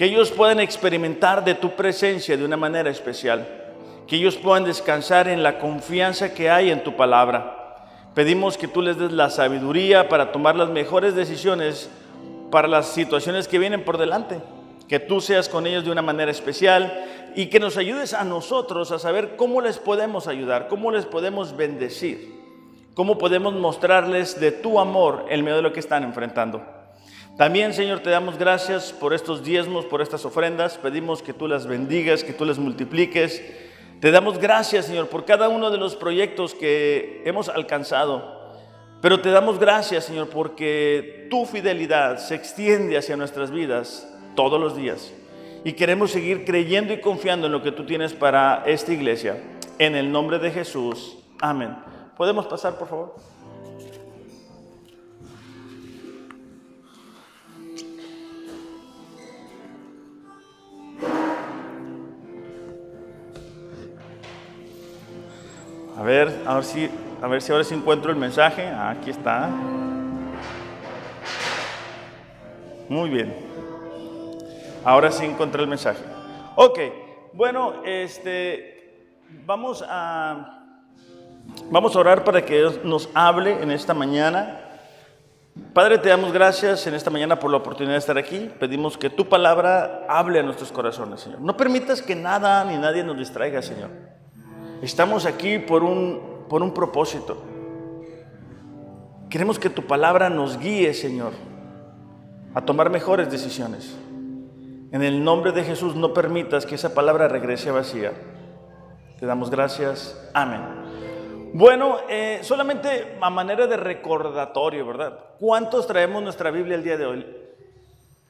que 0.00 0.06
ellos 0.06 0.30
puedan 0.30 0.60
experimentar 0.60 1.44
de 1.44 1.54
tu 1.54 1.76
presencia 1.76 2.34
de 2.34 2.42
una 2.42 2.56
manera 2.56 2.88
especial, 2.88 3.46
que 4.06 4.16
ellos 4.16 4.36
puedan 4.36 4.64
descansar 4.64 5.28
en 5.28 5.42
la 5.42 5.58
confianza 5.58 6.32
que 6.32 6.48
hay 6.48 6.70
en 6.70 6.82
tu 6.82 6.96
palabra 6.96 7.58
Pedimos 8.14 8.58
que 8.58 8.66
tú 8.66 8.82
les 8.82 8.98
des 8.98 9.12
la 9.12 9.30
sabiduría 9.30 10.08
para 10.08 10.32
tomar 10.32 10.56
las 10.56 10.68
mejores 10.68 11.14
decisiones 11.14 11.88
para 12.50 12.66
las 12.66 12.88
situaciones 12.88 13.46
que 13.46 13.60
vienen 13.60 13.84
por 13.84 13.98
delante. 13.98 14.40
Que 14.88 14.98
tú 14.98 15.20
seas 15.20 15.48
con 15.48 15.68
ellos 15.68 15.84
de 15.84 15.92
una 15.92 16.02
manera 16.02 16.32
especial 16.32 17.04
y 17.36 17.46
que 17.46 17.60
nos 17.60 17.76
ayudes 17.76 18.12
a 18.12 18.24
nosotros 18.24 18.90
a 18.90 18.98
saber 18.98 19.36
cómo 19.36 19.60
les 19.60 19.78
podemos 19.78 20.26
ayudar, 20.26 20.66
cómo 20.66 20.90
les 20.90 21.06
podemos 21.06 21.56
bendecir, 21.56 22.34
cómo 22.94 23.16
podemos 23.16 23.54
mostrarles 23.54 24.40
de 24.40 24.50
tu 24.50 24.80
amor 24.80 25.26
en 25.28 25.44
medio 25.44 25.58
de 25.58 25.62
lo 25.62 25.72
que 25.72 25.78
están 25.78 26.02
enfrentando. 26.02 26.79
También, 27.40 27.72
Señor, 27.72 28.00
te 28.00 28.10
damos 28.10 28.36
gracias 28.36 28.92
por 28.92 29.14
estos 29.14 29.42
diezmos, 29.42 29.86
por 29.86 30.02
estas 30.02 30.26
ofrendas. 30.26 30.76
Pedimos 30.76 31.22
que 31.22 31.32
tú 31.32 31.48
las 31.48 31.66
bendigas, 31.66 32.22
que 32.22 32.34
tú 32.34 32.44
las 32.44 32.58
multipliques 32.58 33.42
te 34.00 34.10
damos 34.10 34.38
gracias, 34.38 34.86
Señor, 34.86 35.08
por 35.08 35.26
cada 35.26 35.50
uno 35.50 35.70
de 35.70 35.76
los 35.76 35.94
proyectos 35.94 36.54
que 36.54 37.22
hemos 37.26 37.50
alcanzado. 37.50 38.40
Pero 39.02 39.20
te 39.20 39.30
damos 39.30 39.58
gracias, 39.58 40.04
Señor, 40.04 40.30
porque 40.30 41.26
tu 41.30 41.44
fidelidad 41.44 42.16
se 42.16 42.34
extiende 42.34 42.96
hacia 42.96 43.18
nuestras 43.18 43.50
vidas 43.50 44.10
todos 44.34 44.58
los 44.58 44.74
días. 44.74 45.12
Y 45.64 45.74
queremos 45.74 46.12
seguir 46.12 46.46
creyendo 46.46 46.94
y 46.94 47.00
confiando 47.00 47.46
en 47.46 47.52
lo 47.52 47.62
que 47.62 47.72
tú 47.72 47.84
tienes 47.84 48.14
para 48.14 48.62
esta 48.64 48.90
iglesia. 48.90 49.36
En 49.78 49.94
el 49.94 50.10
nombre 50.10 50.38
de 50.38 50.50
Jesús. 50.50 51.18
Amén. 51.38 51.76
¿Podemos 52.16 52.46
pasar, 52.46 52.78
por 52.78 52.88
favor? 52.88 53.29
A 66.00 66.02
ver, 66.02 66.44
a 66.46 66.54
ver 66.54 66.64
si, 66.64 66.90
a 67.20 67.28
ver 67.28 67.42
si 67.42 67.52
ahora 67.52 67.62
sí 67.62 67.74
encuentro 67.74 68.10
el 68.10 68.16
mensaje. 68.16 68.66
Ah, 68.66 68.88
aquí 68.88 69.10
está. 69.10 69.50
Muy 72.88 73.10
bien. 73.10 73.36
Ahora 74.82 75.12
sí 75.12 75.26
encontré 75.26 75.60
el 75.60 75.68
mensaje. 75.68 76.02
Ok, 76.56 76.78
bueno, 77.34 77.84
este, 77.84 79.12
vamos 79.44 79.84
a, 79.86 80.62
vamos 81.70 81.94
a 81.94 81.98
orar 81.98 82.24
para 82.24 82.46
que 82.46 82.56
Dios 82.56 82.80
nos 82.82 83.10
hable 83.12 83.62
en 83.62 83.70
esta 83.70 83.92
mañana. 83.92 84.58
Padre, 85.74 85.98
te 85.98 86.08
damos 86.08 86.32
gracias 86.32 86.86
en 86.86 86.94
esta 86.94 87.10
mañana 87.10 87.38
por 87.38 87.50
la 87.50 87.58
oportunidad 87.58 87.92
de 87.92 87.98
estar 87.98 88.16
aquí. 88.16 88.50
Pedimos 88.58 88.96
que 88.96 89.10
tu 89.10 89.28
palabra 89.28 90.06
hable 90.08 90.40
a 90.40 90.42
nuestros 90.42 90.72
corazones, 90.72 91.20
Señor. 91.20 91.42
No 91.42 91.58
permitas 91.58 92.00
que 92.00 92.16
nada 92.16 92.64
ni 92.64 92.78
nadie 92.78 93.04
nos 93.04 93.18
distraiga, 93.18 93.60
Señor. 93.60 94.19
Estamos 94.82 95.26
aquí 95.26 95.58
por 95.58 95.84
un, 95.84 96.46
por 96.48 96.62
un 96.62 96.72
propósito. 96.72 97.36
Queremos 99.28 99.58
que 99.58 99.68
tu 99.68 99.86
palabra 99.86 100.30
nos 100.30 100.58
guíe, 100.58 100.94
Señor, 100.94 101.32
a 102.54 102.62
tomar 102.62 102.88
mejores 102.88 103.30
decisiones. 103.30 103.94
En 104.90 105.02
el 105.02 105.22
nombre 105.22 105.52
de 105.52 105.64
Jesús, 105.64 105.94
no 105.94 106.14
permitas 106.14 106.64
que 106.66 106.76
esa 106.76 106.94
palabra 106.94 107.28
regrese 107.28 107.70
vacía. 107.70 108.12
Te 109.18 109.26
damos 109.26 109.50
gracias. 109.50 110.18
Amén. 110.32 111.50
Bueno, 111.52 111.98
eh, 112.08 112.40
solamente 112.42 113.18
a 113.20 113.28
manera 113.28 113.66
de 113.66 113.76
recordatorio, 113.76 114.86
¿verdad? 114.86 115.18
¿Cuántos 115.38 115.86
traemos 115.86 116.22
nuestra 116.22 116.50
Biblia 116.50 116.76
el 116.76 116.82
día 116.82 116.96
de 116.96 117.06
hoy? 117.06 117.26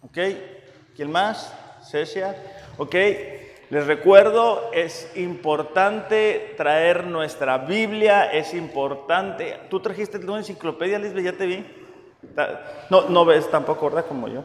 ¿Ok? 0.03 0.19
¿Quién 0.97 1.13
más? 1.13 1.55
Cecia. 1.89 2.35
¿Ok? 2.77 2.95
Les 3.71 3.87
recuerdo, 3.87 4.73
es 4.73 5.13
importante 5.15 6.55
traer 6.57 7.07
nuestra 7.07 7.59
Biblia, 7.59 8.25
es 8.33 8.53
importante. 8.53 9.61
¿Tú 9.71 9.79
trajiste 9.79 10.19
una 10.19 10.39
enciclopedia, 10.39 10.99
Lisbeth? 10.99 11.25
Ya 11.25 11.33
te 11.35 11.47
vi. 11.47 11.65
No, 12.91 13.09
no 13.09 13.25
ves 13.25 13.49
tampoco, 13.49 13.87
¿verdad? 13.87 14.07
Como 14.09 14.27
yo. 14.27 14.43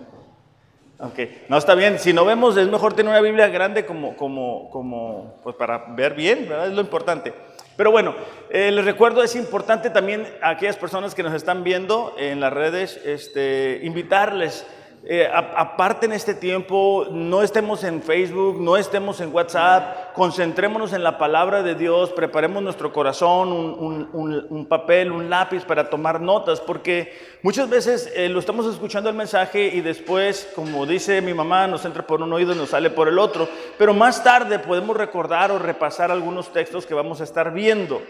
Ok, 0.99 1.19
no 1.49 1.57
está 1.57 1.73
bien. 1.73 1.97
Si 1.97 2.13
no 2.13 2.23
vemos, 2.23 2.55
es 2.55 2.69
mejor 2.69 2.93
tener 2.93 3.09
una 3.09 3.19
Biblia 3.19 3.47
grande 3.47 3.83
como, 3.83 4.15
como, 4.15 4.69
como, 4.69 5.39
pues 5.41 5.55
para 5.55 5.85
ver 5.95 6.13
bien, 6.13 6.47
¿verdad? 6.47 6.67
Es 6.67 6.73
lo 6.73 6.81
importante. 6.81 7.33
Pero 7.75 7.89
bueno, 7.89 8.13
eh, 8.51 8.69
les 8.69 8.85
recuerdo, 8.85 9.23
es 9.23 9.35
importante 9.35 9.89
también 9.89 10.27
a 10.43 10.51
aquellas 10.51 10.77
personas 10.77 11.15
que 11.15 11.23
nos 11.23 11.33
están 11.33 11.63
viendo 11.63 12.15
en 12.19 12.39
las 12.39 12.53
redes, 12.53 13.01
este, 13.03 13.81
invitarles 13.81 14.67
eh, 15.07 15.29
aparte 15.31 16.07
en 16.07 16.13
este 16.13 16.33
tiempo, 16.33 17.05
no 17.11 17.43
estemos 17.43 17.83
en 17.83 18.01
Facebook, 18.01 18.59
no 18.59 18.75
estemos 18.75 19.21
en 19.21 19.31
WhatsApp, 19.31 20.13
concentrémonos 20.13 20.93
en 20.93 21.03
la 21.03 21.19
palabra 21.19 21.61
de 21.61 21.75
Dios, 21.75 22.09
preparemos 22.09 22.63
nuestro 22.63 22.91
corazón, 22.91 23.51
un, 23.51 24.65
papel, 24.67 25.11
un 25.11 25.29
lápiz 25.29 25.63
para 25.63 25.91
tomar 25.91 26.19
notas, 26.19 26.59
porque 26.59 27.13
muchas 27.43 27.69
veces 27.69 28.11
eh, 28.15 28.29
lo 28.29 28.39
estamos 28.39 28.65
escuchando 28.65 29.07
el 29.07 29.15
mensaje 29.15 29.67
y 29.67 29.81
después, 29.81 30.51
como 30.55 30.87
dice 30.87 31.21
mi 31.21 31.35
mamá, 31.35 31.67
nos 31.67 31.85
entra 31.85 32.07
por 32.07 32.23
un 32.23 32.33
oído 32.33 32.53
y 32.53 32.57
nos 32.57 32.69
sale 32.71 32.89
por 32.89 33.07
el 33.07 33.19
otro, 33.19 33.47
pero 33.77 33.93
más 33.93 34.23
tarde 34.23 34.57
podemos 34.57 34.97
recordar 34.97 35.51
o 35.51 35.59
repasar 35.59 36.09
algunos 36.09 36.51
textos 36.51 36.87
que 36.87 36.95
vamos 36.95 37.21
a 37.21 37.25
estar 37.25 37.53
viendo. 37.53 38.01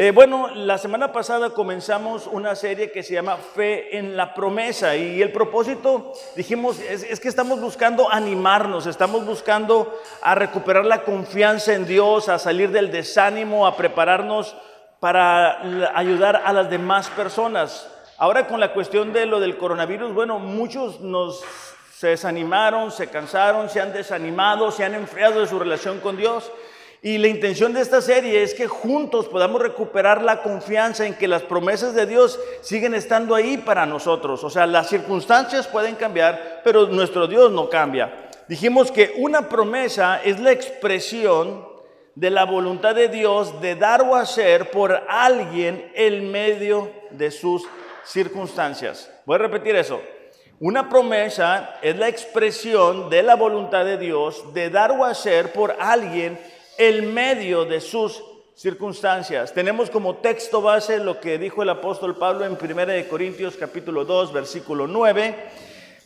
Eh, 0.00 0.12
bueno, 0.12 0.50
la 0.54 0.78
semana 0.78 1.10
pasada 1.10 1.50
comenzamos 1.50 2.28
una 2.28 2.54
serie 2.54 2.92
que 2.92 3.02
se 3.02 3.14
llama 3.14 3.36
Fe 3.36 3.98
en 3.98 4.16
la 4.16 4.32
promesa 4.32 4.94
y 4.94 5.20
el 5.20 5.32
propósito, 5.32 6.12
dijimos, 6.36 6.78
es, 6.78 7.18
que 7.18 7.26
estamos 7.26 7.60
buscando 7.60 8.08
animarnos, 8.08 8.86
estamos 8.86 9.26
buscando 9.26 9.92
a 10.22 10.36
recuperar 10.36 10.84
la 10.84 11.02
confianza 11.02 11.74
en 11.74 11.84
Dios, 11.84 12.28
a 12.28 12.38
salir 12.38 12.70
del 12.70 12.92
desánimo, 12.92 13.66
a 13.66 13.76
prepararnos 13.76 14.56
para 15.00 15.62
ayudar 15.96 16.42
a 16.44 16.52
las 16.52 16.70
demás 16.70 17.10
personas. 17.10 17.90
Ahora 18.18 18.46
con 18.46 18.60
la 18.60 18.72
cuestión 18.72 19.12
de 19.12 19.26
lo 19.26 19.40
del 19.40 19.58
coronavirus, 19.58 20.14
bueno, 20.14 20.38
muchos 20.38 21.00
nos 21.00 21.42
se 21.92 22.06
desanimaron, 22.06 22.92
se 22.92 23.08
cansaron, 23.08 23.68
se 23.68 23.80
han 23.80 23.92
desanimado, 23.92 24.70
se 24.70 24.84
han 24.84 24.94
enfriado 24.94 25.40
de 25.40 25.48
su 25.48 25.58
relación 25.58 25.98
con 25.98 26.16
Dios. 26.16 26.52
Y 27.00 27.18
la 27.18 27.28
intención 27.28 27.72
de 27.72 27.80
esta 27.80 28.00
serie 28.00 28.42
es 28.42 28.54
que 28.54 28.66
juntos 28.66 29.28
podamos 29.28 29.62
recuperar 29.62 30.22
la 30.22 30.42
confianza 30.42 31.06
en 31.06 31.14
que 31.14 31.28
las 31.28 31.42
promesas 31.42 31.94
de 31.94 32.06
Dios 32.06 32.40
siguen 32.60 32.94
estando 32.94 33.36
ahí 33.36 33.56
para 33.56 33.86
nosotros. 33.86 34.42
O 34.42 34.50
sea, 34.50 34.66
las 34.66 34.88
circunstancias 34.88 35.68
pueden 35.68 35.94
cambiar, 35.94 36.60
pero 36.64 36.86
nuestro 36.88 37.28
Dios 37.28 37.52
no 37.52 37.70
cambia. 37.70 38.28
Dijimos 38.48 38.90
que 38.90 39.14
una 39.18 39.48
promesa 39.48 40.20
es 40.24 40.40
la 40.40 40.50
expresión 40.50 41.68
de 42.16 42.30
la 42.30 42.44
voluntad 42.44 42.96
de 42.96 43.08
Dios 43.08 43.60
de 43.60 43.76
dar 43.76 44.02
o 44.02 44.16
hacer 44.16 44.72
por 44.72 45.04
alguien 45.08 45.92
en 45.94 46.32
medio 46.32 46.90
de 47.10 47.30
sus 47.30 47.62
circunstancias. 48.04 49.08
Voy 49.24 49.36
a 49.36 49.38
repetir 49.38 49.76
eso. 49.76 50.00
Una 50.58 50.88
promesa 50.88 51.76
es 51.80 51.96
la 51.96 52.08
expresión 52.08 53.08
de 53.08 53.22
la 53.22 53.36
voluntad 53.36 53.84
de 53.84 53.98
Dios 53.98 54.52
de 54.52 54.70
dar 54.70 54.90
o 54.90 55.04
hacer 55.04 55.52
por 55.52 55.76
alguien 55.78 56.36
el 56.78 57.02
medio 57.02 57.64
de 57.64 57.80
sus 57.80 58.22
circunstancias. 58.54 59.52
Tenemos 59.52 59.90
como 59.90 60.16
texto 60.16 60.62
base 60.62 60.98
lo 60.98 61.20
que 61.20 61.36
dijo 61.36 61.62
el 61.62 61.70
apóstol 61.70 62.16
Pablo 62.16 62.46
en 62.46 62.52
1 62.52 63.08
Corintios 63.10 63.56
capítulo 63.56 64.04
2, 64.04 64.32
versículo 64.32 64.86
9. 64.86 65.34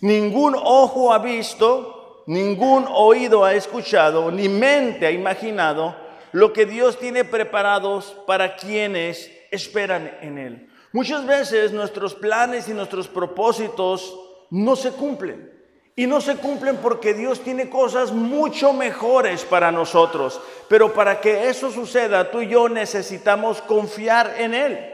Ningún 0.00 0.56
ojo 0.56 1.12
ha 1.12 1.18
visto, 1.18 2.24
ningún 2.26 2.86
oído 2.90 3.44
ha 3.44 3.54
escuchado, 3.54 4.30
ni 4.30 4.48
mente 4.48 5.06
ha 5.06 5.10
imaginado 5.10 5.94
lo 6.32 6.54
que 6.54 6.64
Dios 6.64 6.98
tiene 6.98 7.24
preparados 7.24 8.16
para 8.26 8.56
quienes 8.56 9.30
esperan 9.50 10.18
en 10.22 10.38
Él. 10.38 10.68
Muchas 10.92 11.26
veces 11.26 11.72
nuestros 11.72 12.14
planes 12.14 12.66
y 12.68 12.72
nuestros 12.72 13.08
propósitos 13.08 14.18
no 14.50 14.74
se 14.74 14.90
cumplen. 14.92 15.51
Y 15.94 16.06
no 16.06 16.20
se 16.20 16.37
cumplen 16.37 16.78
porque 16.78 17.12
Dios 17.12 17.40
tiene 17.40 17.68
cosas 17.68 18.12
mucho 18.12 18.72
mejores 18.72 19.44
para 19.44 19.70
nosotros. 19.70 20.40
Pero 20.68 20.94
para 20.94 21.20
que 21.20 21.49
eso 21.49 21.70
suceda, 21.70 22.30
tú 22.30 22.40
y 22.40 22.49
yo 22.49 22.68
necesitamos 22.68 23.61
confiar 23.61 24.34
en 24.38 24.54
Él. 24.54 24.92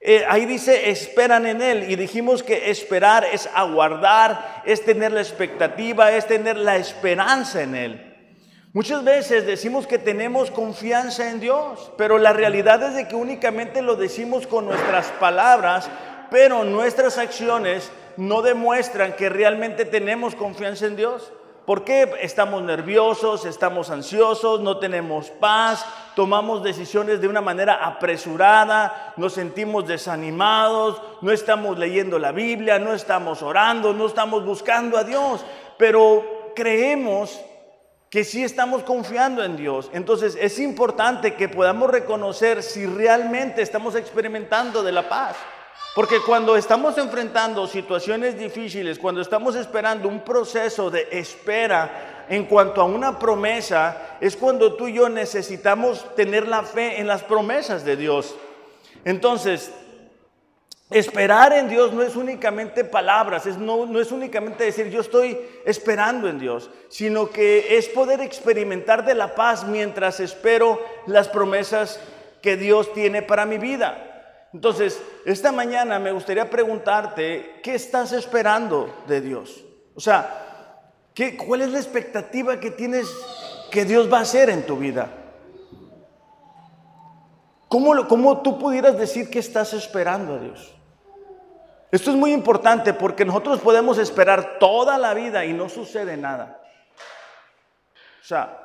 Eh, 0.00 0.24
ahí 0.28 0.46
dice, 0.46 0.90
esperan 0.90 1.46
en 1.46 1.60
Él. 1.60 1.90
Y 1.90 1.96
dijimos 1.96 2.42
que 2.42 2.70
esperar 2.70 3.24
es 3.24 3.48
aguardar, 3.52 4.62
es 4.64 4.84
tener 4.84 5.12
la 5.12 5.20
expectativa, 5.20 6.12
es 6.12 6.26
tener 6.26 6.56
la 6.56 6.76
esperanza 6.76 7.62
en 7.62 7.74
Él. 7.74 8.08
Muchas 8.74 9.04
veces 9.04 9.44
decimos 9.44 9.86
que 9.86 9.98
tenemos 9.98 10.50
confianza 10.50 11.30
en 11.30 11.40
Dios, 11.40 11.92
pero 11.98 12.16
la 12.16 12.32
realidad 12.32 12.82
es 12.82 12.94
de 12.94 13.06
que 13.06 13.14
únicamente 13.14 13.82
lo 13.82 13.96
decimos 13.96 14.46
con 14.46 14.64
nuestras 14.64 15.08
palabras, 15.20 15.90
pero 16.30 16.64
nuestras 16.64 17.18
acciones 17.18 17.90
no 18.16 18.42
demuestran 18.42 19.14
que 19.14 19.28
realmente 19.28 19.84
tenemos 19.84 20.34
confianza 20.34 20.86
en 20.86 20.96
Dios. 20.96 21.32
¿Por 21.66 21.84
qué 21.84 22.12
estamos 22.20 22.60
nerviosos, 22.62 23.44
estamos 23.44 23.88
ansiosos, 23.90 24.60
no 24.60 24.78
tenemos 24.78 25.30
paz, 25.30 25.86
tomamos 26.16 26.64
decisiones 26.64 27.20
de 27.20 27.28
una 27.28 27.40
manera 27.40 27.86
apresurada, 27.86 29.14
nos 29.16 29.34
sentimos 29.34 29.86
desanimados, 29.86 31.00
no 31.20 31.30
estamos 31.30 31.78
leyendo 31.78 32.18
la 32.18 32.32
Biblia, 32.32 32.80
no 32.80 32.92
estamos 32.92 33.42
orando, 33.42 33.92
no 33.92 34.06
estamos 34.06 34.44
buscando 34.44 34.98
a 34.98 35.04
Dios, 35.04 35.44
pero 35.78 36.52
creemos 36.56 37.40
que 38.10 38.24
sí 38.24 38.42
estamos 38.42 38.82
confiando 38.82 39.44
en 39.44 39.56
Dios. 39.56 39.88
Entonces 39.94 40.36
es 40.38 40.58
importante 40.58 41.34
que 41.34 41.48
podamos 41.48 41.90
reconocer 41.90 42.64
si 42.64 42.86
realmente 42.86 43.62
estamos 43.62 43.94
experimentando 43.94 44.82
de 44.82 44.92
la 44.92 45.08
paz. 45.08 45.36
Porque 45.94 46.20
cuando 46.20 46.56
estamos 46.56 46.96
enfrentando 46.96 47.66
situaciones 47.66 48.38
difíciles, 48.38 48.98
cuando 48.98 49.20
estamos 49.20 49.54
esperando 49.56 50.08
un 50.08 50.20
proceso 50.20 50.90
de 50.90 51.06
espera 51.10 52.24
en 52.30 52.46
cuanto 52.46 52.80
a 52.80 52.84
una 52.84 53.18
promesa, 53.18 54.16
es 54.18 54.34
cuando 54.34 54.72
tú 54.74 54.88
y 54.88 54.94
yo 54.94 55.10
necesitamos 55.10 56.14
tener 56.14 56.48
la 56.48 56.62
fe 56.62 56.98
en 56.98 57.06
las 57.06 57.22
promesas 57.22 57.84
de 57.84 57.96
Dios. 57.96 58.34
Entonces, 59.04 59.70
esperar 60.90 61.52
en 61.52 61.68
Dios 61.68 61.92
no 61.92 62.02
es 62.02 62.16
únicamente 62.16 62.84
palabras, 62.84 63.44
es 63.44 63.58
no, 63.58 63.84
no 63.84 64.00
es 64.00 64.12
únicamente 64.12 64.64
decir 64.64 64.88
yo 64.88 65.00
estoy 65.02 65.38
esperando 65.66 66.26
en 66.26 66.38
Dios, 66.38 66.70
sino 66.88 67.28
que 67.28 67.76
es 67.76 67.88
poder 67.88 68.22
experimentar 68.22 69.04
de 69.04 69.14
la 69.14 69.34
paz 69.34 69.66
mientras 69.66 70.20
espero 70.20 70.80
las 71.06 71.28
promesas 71.28 72.00
que 72.40 72.56
Dios 72.56 72.94
tiene 72.94 73.20
para 73.20 73.44
mi 73.44 73.58
vida. 73.58 74.08
Entonces, 74.52 75.02
esta 75.24 75.50
mañana 75.50 75.98
me 75.98 76.12
gustaría 76.12 76.48
preguntarte, 76.50 77.60
¿qué 77.62 77.74
estás 77.74 78.12
esperando 78.12 79.02
de 79.06 79.20
Dios? 79.20 79.64
O 79.94 80.00
sea, 80.00 80.90
¿qué, 81.14 81.36
¿cuál 81.36 81.62
es 81.62 81.70
la 81.70 81.78
expectativa 81.78 82.60
que 82.60 82.70
tienes 82.70 83.08
que 83.70 83.84
Dios 83.84 84.12
va 84.12 84.18
a 84.18 84.22
hacer 84.22 84.50
en 84.50 84.66
tu 84.66 84.76
vida? 84.76 85.08
¿Cómo, 87.68 88.06
¿Cómo 88.06 88.42
tú 88.42 88.58
pudieras 88.58 88.98
decir 88.98 89.30
que 89.30 89.38
estás 89.38 89.72
esperando 89.72 90.34
a 90.34 90.38
Dios? 90.38 90.74
Esto 91.90 92.10
es 92.10 92.16
muy 92.16 92.32
importante 92.32 92.92
porque 92.92 93.24
nosotros 93.24 93.60
podemos 93.60 93.96
esperar 93.96 94.58
toda 94.58 94.98
la 94.98 95.14
vida 95.14 95.46
y 95.46 95.54
no 95.54 95.70
sucede 95.70 96.18
nada. 96.18 96.62
O 98.20 98.24
sea, 98.24 98.58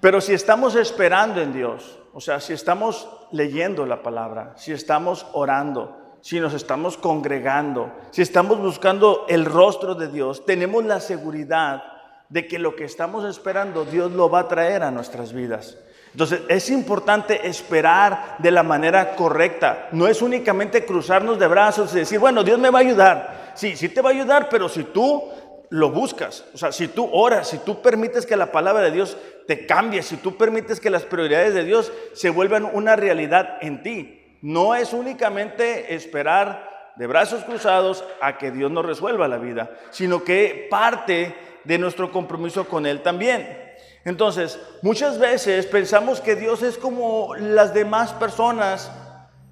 pero 0.00 0.20
si 0.20 0.34
estamos 0.34 0.74
esperando 0.74 1.40
en 1.40 1.52
Dios, 1.52 1.98
o 2.18 2.20
sea, 2.20 2.40
si 2.40 2.52
estamos 2.52 3.08
leyendo 3.30 3.86
la 3.86 4.02
palabra, 4.02 4.54
si 4.56 4.72
estamos 4.72 5.24
orando, 5.34 6.16
si 6.20 6.40
nos 6.40 6.52
estamos 6.52 6.96
congregando, 6.96 7.92
si 8.10 8.22
estamos 8.22 8.58
buscando 8.58 9.24
el 9.28 9.44
rostro 9.44 9.94
de 9.94 10.08
Dios, 10.08 10.44
tenemos 10.44 10.84
la 10.84 10.98
seguridad 10.98 11.80
de 12.28 12.48
que 12.48 12.58
lo 12.58 12.74
que 12.74 12.86
estamos 12.86 13.24
esperando 13.24 13.84
Dios 13.84 14.10
lo 14.10 14.28
va 14.28 14.40
a 14.40 14.48
traer 14.48 14.82
a 14.82 14.90
nuestras 14.90 15.32
vidas. 15.32 15.78
Entonces 16.10 16.40
es 16.48 16.70
importante 16.70 17.46
esperar 17.46 18.34
de 18.40 18.50
la 18.50 18.64
manera 18.64 19.14
correcta. 19.14 19.86
No 19.92 20.08
es 20.08 20.20
únicamente 20.20 20.84
cruzarnos 20.84 21.38
de 21.38 21.46
brazos 21.46 21.94
y 21.94 22.00
decir, 22.00 22.18
bueno, 22.18 22.42
Dios 22.42 22.58
me 22.58 22.70
va 22.70 22.80
a 22.80 22.82
ayudar. 22.82 23.52
Sí, 23.54 23.76
sí 23.76 23.90
te 23.90 24.00
va 24.02 24.10
a 24.10 24.12
ayudar, 24.14 24.48
pero 24.48 24.68
si 24.68 24.82
tú 24.82 25.22
lo 25.70 25.90
buscas, 25.90 26.44
o 26.54 26.58
sea, 26.58 26.72
si 26.72 26.88
tú 26.88 27.08
oras, 27.12 27.48
si 27.48 27.58
tú 27.58 27.82
permites 27.82 28.24
que 28.24 28.36
la 28.36 28.52
palabra 28.52 28.84
de 28.84 28.90
Dios 28.90 29.16
te 29.46 29.66
cambie, 29.66 30.02
si 30.02 30.16
tú 30.16 30.36
permites 30.36 30.80
que 30.80 30.90
las 30.90 31.02
prioridades 31.02 31.54
de 31.54 31.64
Dios 31.64 31.92
se 32.14 32.30
vuelvan 32.30 32.64
una 32.72 32.96
realidad 32.96 33.58
en 33.60 33.82
ti, 33.82 34.38
no 34.40 34.74
es 34.74 34.92
únicamente 34.92 35.94
esperar 35.94 36.92
de 36.96 37.06
brazos 37.06 37.44
cruzados 37.44 38.04
a 38.20 38.38
que 38.38 38.50
Dios 38.50 38.70
nos 38.70 38.84
resuelva 38.84 39.28
la 39.28 39.38
vida, 39.38 39.70
sino 39.90 40.24
que 40.24 40.66
parte 40.70 41.34
de 41.64 41.78
nuestro 41.78 42.10
compromiso 42.10 42.66
con 42.66 42.86
Él 42.86 43.02
también. 43.02 43.68
Entonces, 44.04 44.58
muchas 44.82 45.18
veces 45.18 45.66
pensamos 45.66 46.20
que 46.20 46.34
Dios 46.34 46.62
es 46.62 46.78
como 46.78 47.34
las 47.34 47.74
demás 47.74 48.12
personas 48.14 48.90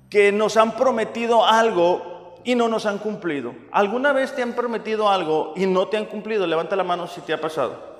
que 0.08 0.32
nos 0.32 0.56
han 0.56 0.76
prometido 0.76 1.44
algo 1.44 2.15
y 2.46 2.54
no 2.54 2.68
nos 2.68 2.86
han 2.86 2.96
cumplido. 2.96 3.54
¿Alguna 3.72 4.12
vez 4.12 4.34
te 4.34 4.42
han 4.42 4.54
prometido 4.54 5.10
algo 5.10 5.52
y 5.54 5.66
no 5.66 5.88
te 5.88 5.98
han 5.98 6.06
cumplido? 6.06 6.46
Levanta 6.46 6.76
la 6.76 6.84
mano 6.84 7.06
si 7.06 7.20
te 7.20 7.34
ha 7.34 7.40
pasado. 7.40 7.96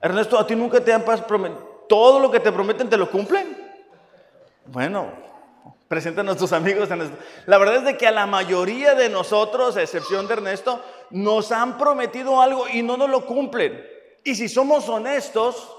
Ernesto, 0.00 0.38
¿a 0.38 0.46
ti 0.46 0.54
nunca 0.54 0.80
te 0.80 0.92
han 0.92 1.02
prometido? 1.02 1.86
¿Todo 1.88 2.20
lo 2.20 2.30
que 2.30 2.38
te 2.38 2.52
prometen 2.52 2.88
te 2.88 2.96
lo 2.96 3.10
cumplen? 3.10 3.56
Bueno, 4.66 5.08
preséntanos 5.88 6.36
tus 6.36 6.52
amigos. 6.52 6.88
La 7.46 7.58
verdad 7.58 7.78
es 7.78 7.84
de 7.84 7.96
que 7.96 8.06
a 8.06 8.12
la 8.12 8.26
mayoría 8.26 8.94
de 8.94 9.08
nosotros, 9.08 9.76
a 9.76 9.82
excepción 9.82 10.28
de 10.28 10.34
Ernesto, 10.34 10.80
nos 11.10 11.50
han 11.50 11.76
prometido 11.76 12.40
algo 12.40 12.68
y 12.68 12.82
no 12.82 12.96
nos 12.96 13.10
lo 13.10 13.26
cumplen. 13.26 13.84
Y 14.22 14.36
si 14.36 14.48
somos 14.48 14.88
honestos, 14.88 15.76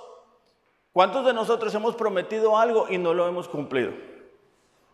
¿Cuántos 0.94 1.26
de 1.26 1.34
nosotros 1.34 1.74
hemos 1.74 1.96
prometido 1.96 2.58
algo 2.58 2.88
y 2.90 2.98
no 2.98 3.14
lo 3.14 3.26
hemos 3.28 3.48
cumplido? 3.48 3.94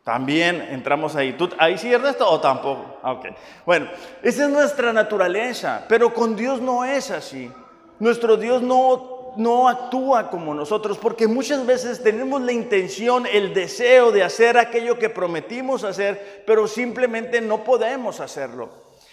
También 0.08 0.66
entramos 0.72 1.18
ahí. 1.18 1.34
¿Tú, 1.34 1.50
¿Ahí 1.58 1.78
sí, 1.78 1.92
Ernesto, 1.92 2.26
o 2.32 2.40
tampoco? 2.40 2.98
Ah, 3.04 3.12
ok. 3.12 3.26
Bueno, 3.66 3.90
esa 4.24 4.46
es 4.46 4.50
nuestra 4.50 4.94
naturaleza, 4.94 5.84
pero 5.90 6.14
con 6.14 6.34
Dios 6.34 6.62
no 6.62 6.86
es 6.86 7.12
así. 7.12 7.52
Nuestro 8.00 8.38
Dios 8.38 8.62
no, 8.62 9.34
no 9.36 9.68
actúa 9.68 10.30
como 10.30 10.54
nosotros, 10.54 10.98
porque 10.98 11.28
muchas 11.28 11.66
veces 11.66 12.02
tenemos 12.02 12.42
la 12.42 12.54
intención, 12.54 13.26
el 13.30 13.54
deseo 13.54 14.14
de 14.14 14.24
hacer 14.24 14.58
aquello 14.58 14.98
que 14.98 15.10
prometimos 15.10 15.84
hacer, 15.84 16.46
pero 16.48 16.70
simplemente 16.70 17.42
no 17.42 17.66
podemos 17.66 18.22
hacerlo. 18.22 18.70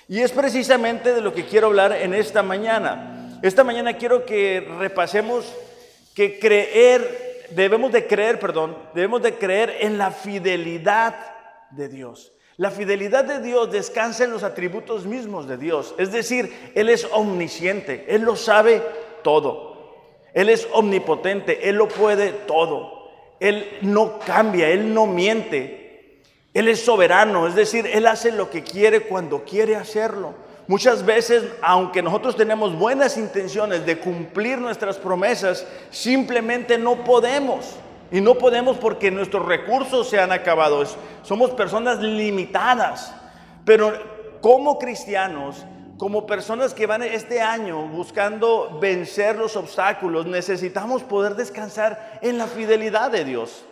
Y 0.06 0.20
es 0.20 0.30
precisamente 0.30 1.12
de 1.12 1.22
lo 1.22 1.34
que 1.34 1.44
quiero 1.44 1.66
hablar 1.66 1.90
en 1.90 2.14
esta 2.14 2.44
mañana. 2.44 3.40
Esta 3.42 3.64
mañana 3.64 3.94
quiero 3.94 4.24
que 4.24 4.64
repasemos 4.78 5.44
que 6.14 6.38
creer, 6.38 7.23
debemos 7.54 7.92
de 7.92 8.06
creer, 8.06 8.38
perdón, 8.38 8.76
debemos 8.94 9.22
de 9.22 9.34
creer 9.34 9.76
en 9.80 9.98
la 9.98 10.10
fidelidad 10.10 11.14
de 11.70 11.88
Dios. 11.88 12.32
La 12.56 12.70
fidelidad 12.70 13.24
de 13.24 13.40
Dios 13.40 13.72
descansa 13.72 14.24
en 14.24 14.30
los 14.30 14.44
atributos 14.44 15.06
mismos 15.06 15.48
de 15.48 15.56
Dios. 15.56 15.94
Es 15.98 16.12
decir, 16.12 16.72
Él 16.74 16.88
es 16.88 17.06
omnisciente, 17.10 18.04
Él 18.08 18.22
lo 18.22 18.36
sabe 18.36 18.80
todo. 19.22 19.74
Él 20.34 20.48
es 20.48 20.68
omnipotente, 20.72 21.68
Él 21.68 21.76
lo 21.76 21.88
puede 21.88 22.30
todo. 22.30 23.10
Él 23.40 23.78
no 23.82 24.18
cambia, 24.20 24.68
Él 24.68 24.94
no 24.94 25.06
miente. 25.06 26.22
Él 26.52 26.68
es 26.68 26.84
soberano, 26.84 27.48
es 27.48 27.56
decir, 27.56 27.86
Él 27.86 28.06
hace 28.06 28.30
lo 28.30 28.48
que 28.50 28.62
quiere 28.62 29.00
cuando 29.00 29.44
quiere 29.44 29.74
hacerlo. 29.74 30.34
Muchas 30.66 31.04
veces, 31.04 31.44
aunque 31.60 32.02
nosotros 32.02 32.36
tenemos 32.36 32.74
buenas 32.78 33.18
intenciones 33.18 33.84
de 33.84 33.98
cumplir 33.98 34.58
nuestras 34.58 34.96
promesas, 34.96 35.66
simplemente 35.90 36.78
no 36.78 37.04
podemos. 37.04 37.76
Y 38.10 38.20
no 38.20 38.36
podemos 38.36 38.78
porque 38.78 39.10
nuestros 39.10 39.44
recursos 39.44 40.08
se 40.08 40.18
han 40.18 40.32
acabado. 40.32 40.82
Somos 41.22 41.50
personas 41.50 41.98
limitadas. 41.98 43.14
Pero 43.66 43.92
como 44.40 44.78
cristianos, 44.78 45.66
como 45.98 46.26
personas 46.26 46.72
que 46.72 46.86
van 46.86 47.02
este 47.02 47.42
año 47.42 47.86
buscando 47.88 48.78
vencer 48.80 49.36
los 49.36 49.56
obstáculos, 49.56 50.26
necesitamos 50.26 51.02
poder 51.02 51.34
descansar 51.34 52.18
en 52.22 52.38
la 52.38 52.46
fidelidad 52.46 53.10
de 53.10 53.24
Dios. 53.24 53.64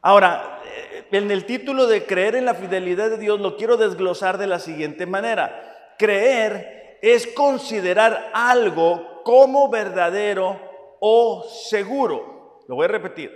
Ahora, 0.00 0.60
eh, 0.64 1.06
en 1.10 1.30
el 1.30 1.44
título 1.44 1.88
de 1.88 2.06
creer 2.06 2.36
en 2.36 2.44
la 2.44 2.54
fidelidad 2.54 3.10
de 3.10 3.18
Dios 3.18 3.40
lo 3.40 3.56
quiero 3.56 3.76
desglosar 3.76 4.38
de 4.38 4.46
la 4.46 4.60
siguiente 4.60 5.06
manera 5.06 5.67
creer 5.98 6.98
es 7.02 7.26
considerar 7.26 8.30
algo 8.32 9.22
como 9.24 9.68
verdadero 9.68 10.58
o 11.00 11.44
seguro. 11.68 12.60
Lo 12.66 12.76
voy 12.76 12.86
a 12.86 12.88
repetir. 12.88 13.30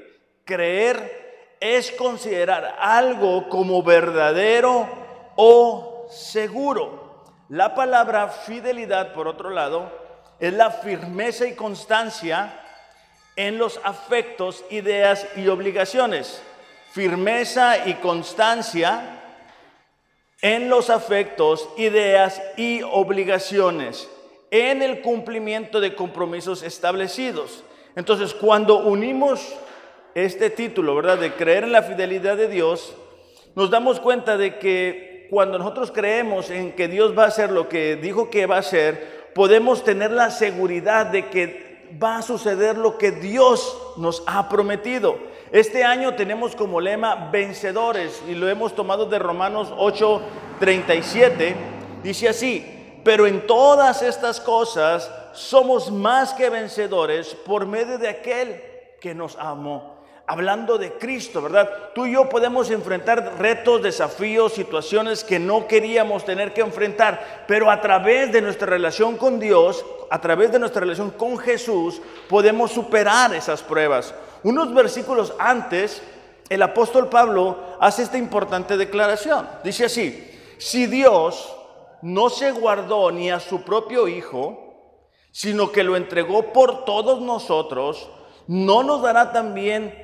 Creer 0.45 1.57
es 1.61 1.93
considerar 1.93 2.77
algo 2.79 3.49
como 3.49 3.83
verdadero 3.83 4.89
o 5.37 6.09
seguro. 6.11 7.25
La 7.49 7.75
palabra 7.75 8.29
fidelidad, 8.29 9.13
por 9.13 9.29
otro 9.29 9.51
lado, 9.51 9.91
es 10.41 10.53
la 10.53 10.71
firmeza 10.71 11.47
y 11.47 11.55
constancia 11.55 12.59
en 13.37 13.59
los 13.59 13.81
afectos, 13.85 14.65
ideas 14.71 15.27
y 15.37 15.49
obligaciones. 15.49 16.43
Firmeza 16.93 17.87
y 17.87 17.95
constancia 17.95 19.22
en 20.43 20.69
los 20.69 20.91
afectos, 20.91 21.69
ideas 21.77 22.43
y 22.57 22.83
obligaciones, 22.83 24.11
en 24.51 24.83
el 24.83 25.01
cumplimiento 25.01 25.81
de 25.81 25.95
compromisos 25.95 26.63
establecidos. 26.65 27.63
Entonces, 27.95 28.35
cuando 28.35 28.79
unimos 28.79 29.55
este 30.15 30.51
título, 30.51 30.97
¿verdad? 30.97 31.19
De 31.19 31.33
creer 31.35 31.65
en 31.65 31.73
la 31.73 31.83
fidelidad 31.83 32.37
de 32.37 32.49
Dios, 32.49 32.93
nos 33.55 33.71
damos 33.71 34.01
cuenta 34.01 34.37
de 34.37 34.59
que 34.59 35.29
cuando 35.31 35.59
nosotros 35.59 35.93
creemos 35.93 36.51
en 36.51 36.73
que 36.73 36.89
Dios 36.89 37.17
va 37.17 37.25
a 37.25 37.29
hacer 37.29 37.51
lo 37.51 37.69
que 37.69 37.97
dijo 37.97 38.29
que 38.29 38.47
va 38.47 38.57
a 38.57 38.61
hacer, 38.61 39.31
podemos 39.35 39.85
tener 39.85 40.11
la 40.11 40.31
seguridad 40.31 41.07
de 41.07 41.29
que 41.29 41.89
va 42.03 42.19
a 42.19 42.23
suceder 42.23 42.77
lo 42.77 42.99
que 42.99 43.13
Dios 43.13 43.79
nos 43.97 44.23
ha 44.27 44.49
prometido. 44.49 45.19
Este 45.53 45.85
año 45.85 46.15
tenemos 46.15 46.57
como 46.57 46.81
lema 46.81 47.29
vencedores 47.31 48.23
y 48.27 48.35
lo 48.35 48.49
hemos 48.49 48.75
tomado 48.75 49.05
de 49.05 49.19
Romanos 49.19 49.71
8:37. 49.77 51.55
Dice 52.03 52.31
así, 52.31 52.99
pero 53.05 53.27
en 53.27 53.47
todas 53.47 54.01
estas 54.01 54.41
cosas 54.41 55.13
somos 55.35 55.93
más 55.93 56.33
que 56.33 56.49
vencedores 56.49 57.35
por 57.35 57.67
medio 57.67 57.99
de 57.99 58.09
aquel 58.09 58.63
que 58.99 59.15
nos 59.15 59.37
amó. 59.37 60.01
Hablando 60.27 60.79
de 60.79 60.93
Cristo, 60.93 61.43
¿verdad? 61.43 61.69
Tú 61.95 62.07
y 62.07 62.15
yo 62.15 62.31
podemos 62.31 62.71
enfrentar 62.71 63.35
retos, 63.39 63.83
desafíos, 63.83 64.55
situaciones 64.55 65.23
que 65.23 65.39
no 65.39 65.67
queríamos 65.67 66.25
tener 66.25 66.55
que 66.55 66.63
enfrentar, 66.63 67.45
pero 67.47 67.71
a 67.71 67.79
través 67.83 68.33
de 68.33 68.41
nuestra 68.41 68.69
relación 68.69 69.19
con 69.19 69.39
Dios, 69.39 69.85
a 70.09 70.19
través 70.19 70.51
de 70.51 70.59
nuestra 70.59 70.81
relación 70.81 71.11
con 71.11 71.37
Jesús, 71.37 72.01
podemos 72.27 72.71
superar 72.71 73.35
esas 73.35 73.63
pruebas. 73.63 74.15
Unos 74.45 74.75
versículos 74.75 75.35
antes, 75.39 76.03
el 76.49 76.63
apóstol 76.63 77.09
Pablo 77.09 77.59
hace 77.81 78.03
esta 78.03 78.19
importante 78.19 78.77
declaración. 78.77 79.49
Dice 79.65 79.87
así, 79.87 80.29
si 80.59 80.87
Dios 80.87 81.55
no 82.03 82.29
se 82.29 82.53
guardó 82.53 83.11
ni 83.11 83.31
a 83.31 83.41
su 83.41 83.63
propio 83.63 84.09
Hijo, 84.09 84.59
sino 85.31 85.73
que 85.73 85.83
lo 85.83 85.97
entregó 85.97 86.53
por 86.53 86.85
todos 86.85 87.21
nosotros, 87.21 88.11
¿no 88.47 88.83
nos 88.83 89.03
dará 89.03 89.33
también 89.33 89.95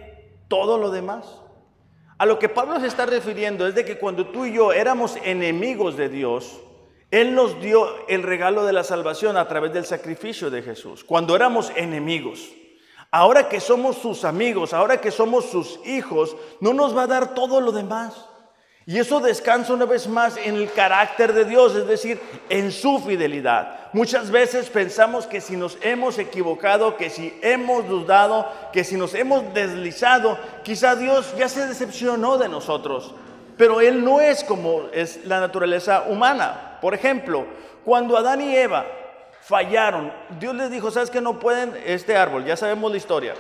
todo 0.49 0.79
lo 0.79 0.91
demás? 0.91 1.27
A 2.17 2.27
lo 2.27 2.39
que 2.39 2.49
Pablo 2.49 2.81
se 2.81 2.87
está 2.87 3.07
refiriendo 3.07 3.67
es 3.67 3.75
de 3.75 3.85
que 3.85 3.99
cuando 3.99 4.29
tú 4.29 4.47
y 4.47 4.55
yo 4.55 4.73
éramos 4.73 5.17
enemigos 5.23 5.97
de 5.97 6.09
Dios, 6.09 6.61
Él 7.11 7.35
nos 7.35 7.61
dio 7.61 8.07
el 8.09 8.23
regalo 8.23 8.65
de 8.65 8.73
la 8.73 8.85
salvación 8.85 9.37
a 9.37 9.47
través 9.47 9.73
del 9.73 9.85
sacrificio 9.85 10.51
de 10.51 10.63
Jesús, 10.63 11.05
cuando 11.05 11.37
éramos 11.37 11.71
enemigos. 11.77 12.49
Ahora 13.11 13.49
que 13.49 13.61
somos 13.61 13.97
sus 13.97 14.25
amigos, 14.25 14.75
ahora 14.75 15.01
que 15.01 15.11
somos 15.11 15.47
sus 15.47 15.81
hijos, 15.87 16.37
no 16.61 16.75
nos 16.75 16.97
va 16.97 17.05
a 17.05 17.07
dar 17.07 17.35
todo 17.35 17.61
lo 17.61 17.73
demás. 17.73 18.15
Y 18.85 18.99
eso 18.99 19.21
descansa 19.21 19.75
una 19.75 19.85
vez 19.85 20.09
más 20.09 20.39
en 20.39 20.57
el 20.57 20.73
carácter 20.73 21.35
de 21.35 21.45
Dios, 21.45 21.75
es 21.75 21.87
decir, 21.87 22.21
en 22.49 22.73
su 22.73 22.99
fidelidad. 23.01 23.91
Muchas 23.93 24.31
veces 24.31 24.71
pensamos 24.71 25.27
que 25.27 25.43
si 25.43 25.57
nos 25.57 25.77
hemos 25.83 26.19
equivocado, 26.19 26.97
que 26.97 27.11
si 27.11 27.39
hemos 27.43 27.87
dudado, 27.87 28.51
que 28.73 28.85
si 28.85 28.97
nos 28.97 29.15
hemos 29.15 29.53
deslizado, 29.53 30.39
quizá 30.63 30.97
Dios 30.97 31.35
ya 31.37 31.49
se 31.49 31.67
decepcionó 31.67 32.39
de 32.39 32.49
nosotros. 32.49 33.15
Pero 33.59 33.81
Él 33.83 34.05
no 34.05 34.21
es 34.21 34.45
como 34.45 34.85
es 34.93 35.25
la 35.27 35.41
naturaleza 35.41 36.05
humana. 36.09 36.79
Por 36.81 36.95
ejemplo, 36.95 37.45
cuando 37.85 38.17
Adán 38.17 38.41
y 38.41 38.57
Eva 38.57 38.87
fallaron. 39.49 40.13
Dios 40.39 40.55
les 40.55 40.71
dijo, 40.71 40.91
¿sabes 40.91 41.09
que 41.11 41.23
no 41.23 41.39
pueden 41.39 41.75
este 41.87 42.17
árbol? 42.17 42.45
Ya 42.45 42.55
sabemos 42.55 42.91
la 42.91 42.99
historia. 42.99 43.35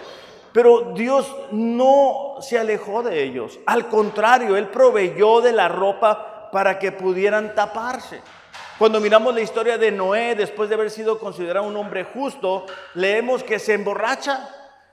Pero 0.53 0.93
Dios 0.95 1.31
no 1.51 2.37
se 2.41 2.59
alejó 2.59 3.03
de 3.03 3.23
ellos. 3.23 3.59
Al 3.67 3.89
contrario, 3.89 4.57
Él 4.57 4.69
proveyó 4.69 5.43
de 5.43 5.53
la 5.53 5.69
ropa 5.69 6.49
para 6.51 6.79
que 6.79 6.93
pudieran 6.93 7.55
taparse. 7.55 8.23
Cuando 8.79 9.01
miramos 9.01 9.35
la 9.35 9.43
historia 9.43 9.77
de 9.77 9.93
Noé, 9.93 10.35
después 10.35 10.71
de 10.71 10.77
haber 10.77 10.91
sido 10.91 11.19
considerado 11.19 11.67
un 11.67 11.77
hombre 11.77 12.05
justo, 12.05 12.65
leemos 12.95 13.45
que 13.45 13.59
se 13.59 13.75
emborracha. 13.75 14.49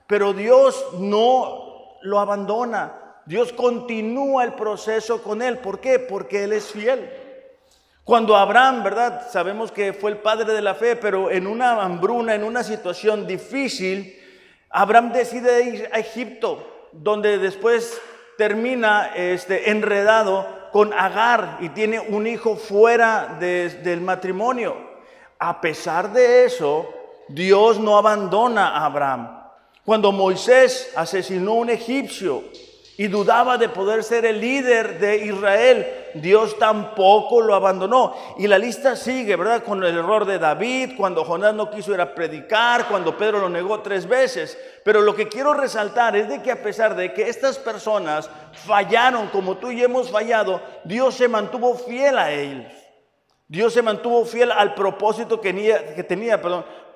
Pero 0.06 0.34
Dios 0.34 0.84
no 0.98 1.96
lo 2.02 2.20
abandona. 2.20 2.92
Dios 3.24 3.54
continúa 3.54 4.44
el 4.44 4.52
proceso 4.52 5.22
con 5.22 5.40
él. 5.40 5.58
¿Por 5.58 5.80
qué? 5.80 5.98
Porque 5.98 6.44
él 6.44 6.52
es 6.52 6.66
fiel. 6.66 7.25
Cuando 8.06 8.36
Abraham, 8.36 8.84
¿verdad? 8.84 9.28
Sabemos 9.32 9.72
que 9.72 9.92
fue 9.92 10.12
el 10.12 10.18
padre 10.18 10.52
de 10.52 10.62
la 10.62 10.76
fe, 10.76 10.94
pero 10.94 11.28
en 11.28 11.44
una 11.44 11.82
hambruna, 11.82 12.36
en 12.36 12.44
una 12.44 12.62
situación 12.62 13.26
difícil, 13.26 14.16
Abraham 14.70 15.12
decide 15.12 15.64
ir 15.64 15.90
a 15.92 15.98
Egipto, 15.98 16.88
donde 16.92 17.36
después 17.38 18.00
termina 18.38 19.10
este, 19.16 19.72
enredado 19.72 20.46
con 20.70 20.92
Agar 20.92 21.58
y 21.60 21.70
tiene 21.70 21.98
un 21.98 22.28
hijo 22.28 22.54
fuera 22.54 23.38
del 23.40 24.00
matrimonio. 24.02 24.76
A 25.40 25.60
pesar 25.60 26.12
de 26.12 26.44
eso, 26.44 26.88
Dios 27.26 27.80
no 27.80 27.98
abandona 27.98 28.68
a 28.68 28.84
Abraham. 28.84 29.36
Cuando 29.84 30.12
Moisés 30.12 30.92
asesinó 30.94 31.50
a 31.50 31.54
un 31.54 31.70
egipcio 31.70 32.44
y 32.98 33.08
dudaba 33.08 33.58
de 33.58 33.68
poder 33.68 34.02
ser 34.02 34.24
el 34.24 34.40
líder 34.40 34.98
de 34.98 35.26
Israel, 35.26 35.86
Dios 36.14 36.58
tampoco 36.58 37.42
lo 37.42 37.54
abandonó. 37.54 38.14
Y 38.38 38.46
la 38.46 38.58
lista 38.58 38.96
sigue, 38.96 39.36
¿verdad? 39.36 39.62
Con 39.62 39.84
el 39.84 39.98
error 39.98 40.24
de 40.24 40.38
David, 40.38 40.92
cuando 40.96 41.24
Jonás 41.24 41.52
no 41.52 41.70
quiso 41.70 41.92
ir 41.92 42.00
a 42.00 42.14
predicar, 42.14 42.88
cuando 42.88 43.16
Pedro 43.18 43.40
lo 43.40 43.50
negó 43.50 43.80
tres 43.80 44.08
veces. 44.08 44.58
Pero 44.82 45.02
lo 45.02 45.14
que 45.14 45.28
quiero 45.28 45.52
resaltar 45.52 46.16
es 46.16 46.28
de 46.28 46.40
que 46.40 46.50
a 46.50 46.62
pesar 46.62 46.96
de 46.96 47.12
que 47.12 47.28
estas 47.28 47.58
personas 47.58 48.30
fallaron 48.52 49.28
como 49.28 49.58
tú 49.58 49.70
y 49.70 49.82
hemos 49.82 50.10
fallado, 50.10 50.62
Dios 50.84 51.14
se 51.16 51.28
mantuvo 51.28 51.74
fiel 51.74 52.16
a 52.16 52.32
ellos. 52.32 52.72
Dios 53.48 53.72
se 53.72 53.82
mantuvo 53.82 54.24
fiel 54.24 54.50
al 54.50 54.74
propósito 54.74 55.40
que 55.40 55.52
tenía, 56.08 56.42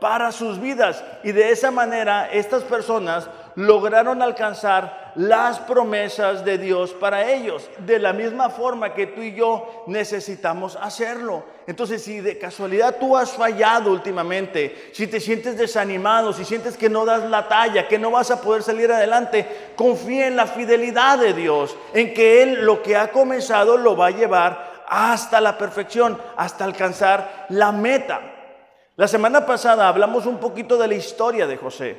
para 0.00 0.32
sus 0.32 0.60
vidas. 0.60 1.04
Y 1.22 1.30
de 1.30 1.50
esa 1.50 1.70
manera 1.70 2.28
estas 2.32 2.64
personas 2.64 3.28
lograron 3.54 4.20
alcanzar 4.20 5.12
las 5.14 5.60
promesas 5.60 6.44
de 6.44 6.58
Dios 6.58 6.92
para 6.92 7.30
ellos, 7.30 7.68
de 7.78 7.98
la 7.98 8.12
misma 8.12 8.48
forma 8.48 8.94
que 8.94 9.08
tú 9.08 9.20
y 9.20 9.34
yo 9.34 9.84
necesitamos 9.86 10.76
hacerlo. 10.80 11.44
Entonces, 11.66 12.02
si 12.02 12.20
de 12.20 12.38
casualidad 12.38 12.96
tú 12.98 13.16
has 13.16 13.32
fallado 13.32 13.92
últimamente, 13.92 14.90
si 14.92 15.06
te 15.06 15.20
sientes 15.20 15.56
desanimado, 15.56 16.32
si 16.32 16.44
sientes 16.44 16.76
que 16.76 16.88
no 16.88 17.04
das 17.04 17.28
la 17.28 17.46
talla, 17.46 17.86
que 17.86 17.98
no 17.98 18.10
vas 18.10 18.30
a 18.30 18.40
poder 18.40 18.62
salir 18.62 18.90
adelante, 18.90 19.46
confía 19.76 20.26
en 20.26 20.36
la 20.36 20.46
fidelidad 20.46 21.18
de 21.18 21.32
Dios, 21.32 21.76
en 21.92 22.14
que 22.14 22.42
Él 22.42 22.64
lo 22.64 22.82
que 22.82 22.96
ha 22.96 23.12
comenzado 23.12 23.76
lo 23.76 23.96
va 23.96 24.06
a 24.06 24.12
llevar 24.12 24.69
hasta 24.90 25.40
la 25.40 25.56
perfección, 25.56 26.20
hasta 26.36 26.64
alcanzar 26.64 27.46
la 27.48 27.70
meta. 27.70 28.20
La 28.96 29.06
semana 29.06 29.46
pasada 29.46 29.88
hablamos 29.88 30.26
un 30.26 30.38
poquito 30.38 30.76
de 30.76 30.88
la 30.88 30.94
historia 30.94 31.46
de 31.46 31.56
José. 31.56 31.96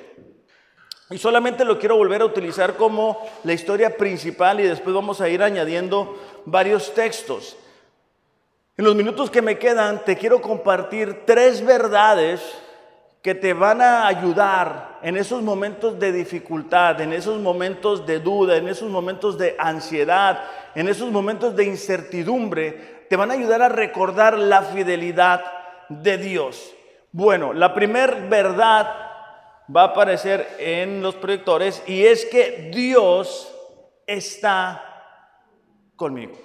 Y 1.10 1.18
solamente 1.18 1.66
lo 1.66 1.80
quiero 1.80 1.96
volver 1.96 2.22
a 2.22 2.26
utilizar 2.26 2.76
como 2.76 3.18
la 3.44 3.54
historia 3.54 3.96
principal 3.98 4.60
y 4.60 4.64
después 4.64 4.94
vamos 4.94 5.22
a 5.22 5.30
ir 5.30 5.42
añadiendo 5.42 6.18
varios 6.46 6.94
textos. 6.94 7.58
En 8.78 8.86
los 8.86 8.96
minutos 8.96 9.32
que 9.32 9.42
me 9.42 9.58
quedan 9.58 10.04
te 10.04 10.18
quiero 10.18 10.42
compartir 10.42 11.24
tres 11.26 11.66
verdades 11.66 12.42
que 13.22 13.36
te 13.36 13.54
van 13.54 13.82
a 13.82 14.08
ayudar 14.08 15.00
en 15.04 15.16
esos 15.16 15.44
momentos 15.44 16.00
de 16.00 16.12
dificultad, 16.12 17.00
en 17.02 17.14
esos 17.14 17.40
momentos 17.40 18.06
de 18.06 18.20
duda, 18.20 18.58
en 18.58 18.68
esos 18.68 18.90
momentos 18.90 19.38
de 19.38 19.56
ansiedad, 19.60 20.44
en 20.74 20.88
esos 20.88 21.12
momentos 21.12 21.56
de 21.56 21.66
incertidumbre, 21.66 23.06
te 23.10 23.16
van 23.16 23.30
a 23.30 23.36
ayudar 23.36 23.62
a 23.62 23.70
recordar 23.70 24.38
la 24.40 24.64
fidelidad 24.64 25.44
de 25.90 26.18
Dios. 26.18 26.74
Bueno, 27.12 27.54
la 27.54 27.76
primera 27.76 28.16
verdad 28.28 28.88
va 29.76 29.82
a 29.82 29.88
aparecer 29.88 30.48
en 30.58 31.04
los 31.04 31.16
proyectores 31.16 31.84
y 31.86 32.06
es 32.06 32.26
que 32.26 32.72
Dios 32.74 33.54
está 34.08 34.84
conmigo. 35.96 36.40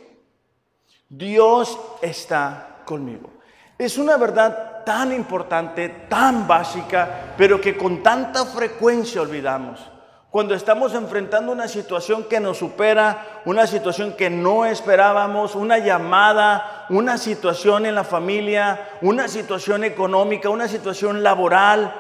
Dios 1.09 1.79
está 2.03 2.83
conmigo. 2.85 3.31
Es 3.79 3.97
una 3.97 4.17
verdad 4.17 4.76
tan 4.87 5.13
importante, 5.13 5.89
tan 6.09 6.47
básica, 6.47 7.35
pero 7.37 7.61
que 7.61 7.77
con 7.77 8.05
tanta 8.05 8.47
frecuencia 8.47 9.21
olvidamos. 9.21 9.81
Cuando 10.31 10.55
estamos 10.55 10.95
enfrentando 10.95 11.51
una 11.51 11.67
situación 11.67 12.23
que 12.25 12.39
nos 12.39 12.59
supera, 12.59 13.43
una 13.47 13.67
situación 13.67 14.13
que 14.13 14.31
no 14.31 14.65
esperábamos, 14.65 15.57
una 15.57 15.79
llamada, 15.79 16.87
una 16.89 17.19
situación 17.19 17.85
en 17.85 17.97
la 17.97 18.05
familia, 18.05 18.91
una 19.03 19.27
situación 19.27 19.83
económica, 19.83 20.51
una 20.51 20.69
situación 20.69 21.25
laboral, 21.25 21.93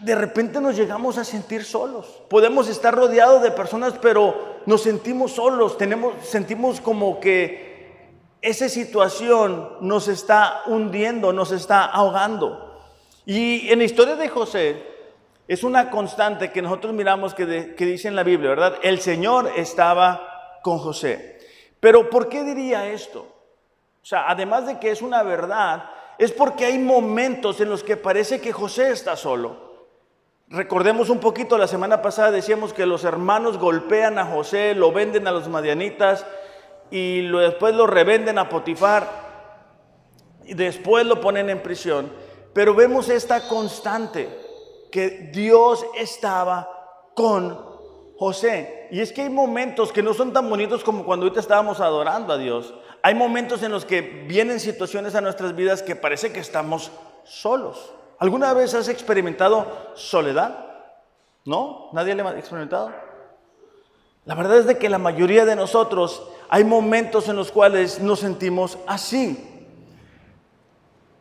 de 0.00 0.16
repente 0.16 0.60
nos 0.60 0.74
llegamos 0.74 1.18
a 1.18 1.24
sentir 1.24 1.64
solos. 1.64 2.06
Podemos 2.28 2.68
estar 2.68 2.92
rodeados 2.96 3.44
de 3.44 3.52
personas, 3.52 3.94
pero 4.02 4.58
nos 4.66 4.82
sentimos 4.82 5.32
solos, 5.32 5.78
tenemos, 5.78 6.14
sentimos 6.26 6.80
como 6.80 7.20
que 7.20 7.67
esa 8.40 8.68
situación 8.68 9.78
nos 9.80 10.08
está 10.08 10.62
hundiendo, 10.66 11.32
nos 11.32 11.50
está 11.50 11.84
ahogando. 11.84 12.80
Y 13.26 13.68
en 13.70 13.78
la 13.78 13.84
historia 13.84 14.16
de 14.16 14.28
José, 14.28 14.82
es 15.48 15.64
una 15.64 15.90
constante 15.90 16.52
que 16.52 16.62
nosotros 16.62 16.92
miramos 16.92 17.34
que, 17.34 17.46
dice 17.46 18.08
en 18.08 18.16
la 18.16 18.22
Biblia, 18.22 18.50
¿verdad? 18.50 18.74
El 18.82 19.00
Señor 19.00 19.50
estaba 19.56 20.60
con 20.62 20.78
José. 20.78 21.38
Pero 21.80 22.10
¿por 22.10 22.28
qué 22.28 22.44
diría 22.44 22.86
esto? 22.90 23.20
O 24.02 24.06
sea, 24.06 24.28
además 24.28 24.66
de 24.66 24.78
que 24.78 24.90
es 24.90 25.02
una 25.02 25.22
verdad, 25.22 25.90
es 26.18 26.32
porque 26.32 26.66
hay 26.66 26.78
momentos 26.78 27.60
en 27.60 27.70
los 27.70 27.82
que 27.82 27.96
parece 27.96 28.40
que 28.40 28.52
José 28.52 28.90
está 28.90 29.16
solo. 29.16 29.68
Recordemos 30.48 31.10
un 31.10 31.18
poquito, 31.18 31.58
la 31.58 31.66
semana 31.66 32.00
pasada 32.00 32.30
decíamos 32.30 32.72
que 32.72 32.86
los 32.86 33.04
hermanos 33.04 33.58
golpean 33.58 34.18
a 34.18 34.24
José, 34.24 34.74
lo 34.74 34.92
venden 34.92 35.26
a 35.26 35.32
los 35.32 35.48
madianitas 35.48 36.24
y 36.90 37.28
después 37.28 37.74
lo 37.74 37.86
revenden 37.86 38.38
a 38.38 38.48
Potifar 38.48 39.08
y 40.44 40.54
después 40.54 41.06
lo 41.06 41.20
ponen 41.20 41.50
en 41.50 41.62
prisión. 41.62 42.10
Pero 42.52 42.74
vemos 42.74 43.08
esta 43.08 43.46
constante 43.46 44.28
que 44.90 45.30
Dios 45.32 45.84
estaba 45.96 47.10
con 47.14 47.68
José. 48.16 48.88
Y 48.90 49.00
es 49.00 49.12
que 49.12 49.22
hay 49.22 49.30
momentos 49.30 49.92
que 49.92 50.02
no 50.02 50.14
son 50.14 50.32
tan 50.32 50.48
bonitos 50.48 50.82
como 50.82 51.04
cuando 51.04 51.24
ahorita 51.26 51.40
estábamos 51.40 51.80
adorando 51.80 52.32
a 52.32 52.38
Dios. 52.38 52.74
Hay 53.02 53.14
momentos 53.14 53.62
en 53.62 53.70
los 53.70 53.84
que 53.84 54.00
vienen 54.00 54.58
situaciones 54.58 55.14
a 55.14 55.20
nuestras 55.20 55.54
vidas 55.54 55.82
que 55.82 55.94
parece 55.94 56.32
que 56.32 56.40
estamos 56.40 56.90
solos. 57.24 57.92
¿Alguna 58.18 58.52
vez 58.54 58.74
has 58.74 58.88
experimentado 58.88 59.92
soledad? 59.94 60.66
¿No? 61.44 61.90
¿Nadie 61.92 62.14
le 62.14 62.22
ha 62.22 62.38
experimentado? 62.38 62.92
La 64.24 64.34
verdad 64.34 64.58
es 64.58 64.66
de 64.66 64.78
que 64.78 64.88
la 64.88 64.98
mayoría 64.98 65.44
de 65.44 65.54
nosotros 65.54 66.28
hay 66.48 66.64
momentos 66.64 67.28
en 67.28 67.36
los 67.36 67.52
cuales 67.52 68.00
nos 68.00 68.20
sentimos 68.20 68.78
así. 68.86 69.44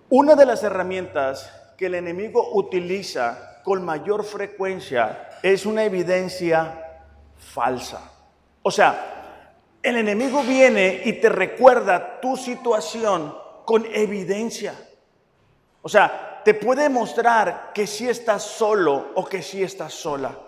Una 0.10 0.36
de 0.36 0.46
las 0.46 0.64
herramientas 0.64 1.52
que 1.78 1.88
el 1.88 1.96
enemigo 1.96 2.52
utiliza 2.54 3.62
con 3.64 3.84
mayor 3.84 4.24
frecuencia 4.24 5.30
es 5.44 5.66
una 5.66 5.84
evidencia 5.84 7.04
falsa. 7.38 8.12
O 8.64 8.72
sea, 8.72 9.44
el 9.84 9.98
enemigo 9.98 10.44
viene 10.44 11.02
y 11.04 11.14
te 11.14 11.30
recuerda 11.30 12.22
tu 12.22 12.38
situación 12.38 13.36
con 13.66 13.86
evidencia. 13.94 14.74
O 15.82 15.90
sea, 15.90 16.42
te 16.44 16.54
puede 16.54 16.88
mostrar 16.88 17.72
que 17.74 17.86
si 17.86 18.08
estás 18.08 18.44
solo 18.44 19.12
o 19.16 19.26
que 19.26 19.42
si 19.42 19.62
estás 19.62 19.94
sola. 19.94 20.47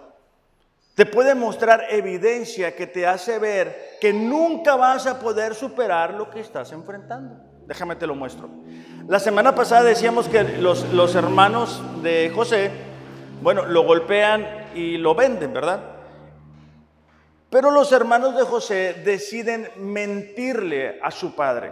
Te 1.00 1.06
puede 1.06 1.34
mostrar 1.34 1.86
evidencia 1.92 2.76
que 2.76 2.86
te 2.86 3.08
hace 3.08 3.40
ver 3.40 3.96
que 4.02 4.12
nunca 4.12 4.76
vas 4.76 5.08
a 5.08 5.18
poder 5.18 5.56
superar 5.56 6.14
lo 6.14 6.30
que 6.30 6.42
estás 6.42 6.74
enfrentando. 6.74 7.38
Déjame 7.66 7.96
te 7.96 8.06
lo 8.06 8.16
muestro. 8.16 8.50
La 9.08 9.18
semana 9.22 9.56
pasada 9.56 9.84
decíamos 9.84 10.28
que 10.28 10.44
los, 10.44 11.16
hermanos 11.16 11.82
de 12.04 12.30
José 12.36 12.72
bueno, 13.42 13.66
lo 13.66 13.84
golpean 13.84 14.46
y 14.76 14.98
lo 14.98 15.16
venden, 15.16 15.54
¿verdad? 15.54 15.80
Pero 17.50 17.72
los 17.72 17.94
hermanos 17.94 18.36
de 18.36 18.44
José 18.44 19.02
deciden 19.06 19.70
mentirle 19.78 21.00
a 21.02 21.12
su 21.12 21.34
padre. 21.34 21.72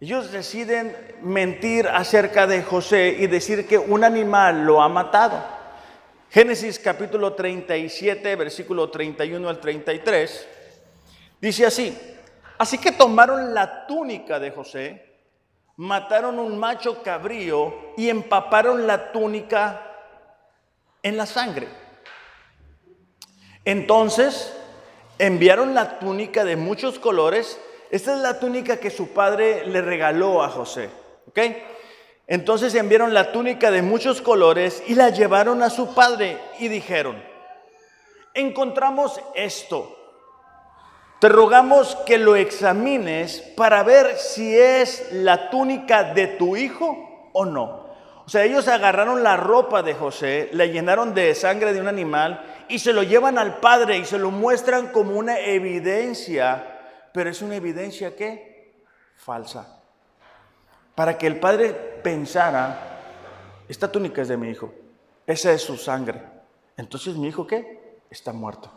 Ellos 0.00 0.30
deciden 0.32 0.94
mentir 1.22 1.88
acerca 1.88 2.46
de 2.46 2.62
José 2.62 3.16
y 3.20 3.26
decir 3.26 3.66
que 3.66 3.78
un 3.78 4.04
animal 4.04 4.66
lo 4.66 4.82
ha 4.82 4.90
matado. 4.90 5.53
Génesis 6.34 6.80
capítulo 6.80 7.34
37, 7.34 8.34
versículo 8.34 8.90
31 8.90 9.48
al 9.48 9.60
33, 9.60 10.48
dice 11.40 11.64
así, 11.64 11.96
así 12.58 12.76
que 12.76 12.90
tomaron 12.90 13.54
la 13.54 13.86
túnica 13.86 14.40
de 14.40 14.50
José, 14.50 15.14
mataron 15.76 16.40
un 16.40 16.58
macho 16.58 17.04
cabrío 17.04 17.92
y 17.96 18.08
empaparon 18.08 18.84
la 18.84 19.12
túnica 19.12 19.80
en 21.04 21.16
la 21.16 21.26
sangre. 21.26 21.68
Entonces 23.64 24.56
enviaron 25.20 25.72
la 25.72 26.00
túnica 26.00 26.44
de 26.44 26.56
muchos 26.56 26.98
colores. 26.98 27.60
Esta 27.92 28.12
es 28.12 28.20
la 28.22 28.40
túnica 28.40 28.78
que 28.78 28.90
su 28.90 29.10
padre 29.10 29.68
le 29.68 29.82
regaló 29.82 30.42
a 30.42 30.48
José. 30.48 30.90
¿Ok? 31.28 31.38
Entonces 32.26 32.74
enviaron 32.74 33.12
la 33.12 33.32
túnica 33.32 33.70
de 33.70 33.82
muchos 33.82 34.22
colores 34.22 34.82
y 34.86 34.94
la 34.94 35.10
llevaron 35.10 35.62
a 35.62 35.68
su 35.68 35.94
padre 35.94 36.38
y 36.58 36.68
dijeron, 36.68 37.22
encontramos 38.32 39.20
esto. 39.34 39.98
Te 41.20 41.28
rogamos 41.28 41.96
que 42.06 42.18
lo 42.18 42.36
examines 42.36 43.40
para 43.56 43.82
ver 43.82 44.16
si 44.16 44.56
es 44.58 45.12
la 45.12 45.50
túnica 45.50 46.14
de 46.14 46.26
tu 46.26 46.56
hijo 46.56 47.30
o 47.32 47.44
no. 47.44 47.84
O 48.26 48.28
sea, 48.28 48.44
ellos 48.44 48.68
agarraron 48.68 49.22
la 49.22 49.36
ropa 49.36 49.82
de 49.82 49.92
José, 49.92 50.48
la 50.52 50.64
llenaron 50.64 51.14
de 51.14 51.34
sangre 51.34 51.74
de 51.74 51.80
un 51.80 51.88
animal 51.88 52.64
y 52.68 52.78
se 52.78 52.94
lo 52.94 53.02
llevan 53.02 53.36
al 53.36 53.60
padre 53.60 53.98
y 53.98 54.06
se 54.06 54.18
lo 54.18 54.30
muestran 54.30 54.88
como 54.88 55.16
una 55.16 55.38
evidencia, 55.40 57.10
pero 57.12 57.28
es 57.28 57.42
una 57.42 57.56
evidencia 57.56 58.16
que 58.16 58.82
falsa. 59.14 59.83
Para 60.94 61.18
que 61.18 61.26
el 61.26 61.40
padre 61.40 61.72
pensara, 62.02 63.00
esta 63.68 63.90
túnica 63.90 64.22
es 64.22 64.28
de 64.28 64.36
mi 64.36 64.48
hijo, 64.48 64.72
esa 65.26 65.52
es 65.52 65.62
su 65.62 65.76
sangre. 65.76 66.22
Entonces 66.76 67.16
mi 67.16 67.28
hijo 67.28 67.46
qué? 67.46 68.00
Está 68.10 68.32
muerto. 68.32 68.70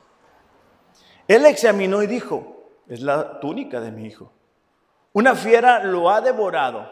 Él 1.28 1.46
examinó 1.46 2.02
y 2.02 2.08
dijo, 2.08 2.72
es 2.88 3.02
la 3.02 3.40
túnica 3.40 3.82
de 3.82 3.92
mi 3.92 4.06
hijo. 4.06 4.32
Una 5.14 5.36
fiera 5.36 5.84
lo 5.84 6.10
ha 6.10 6.22
devorado. 6.22 6.90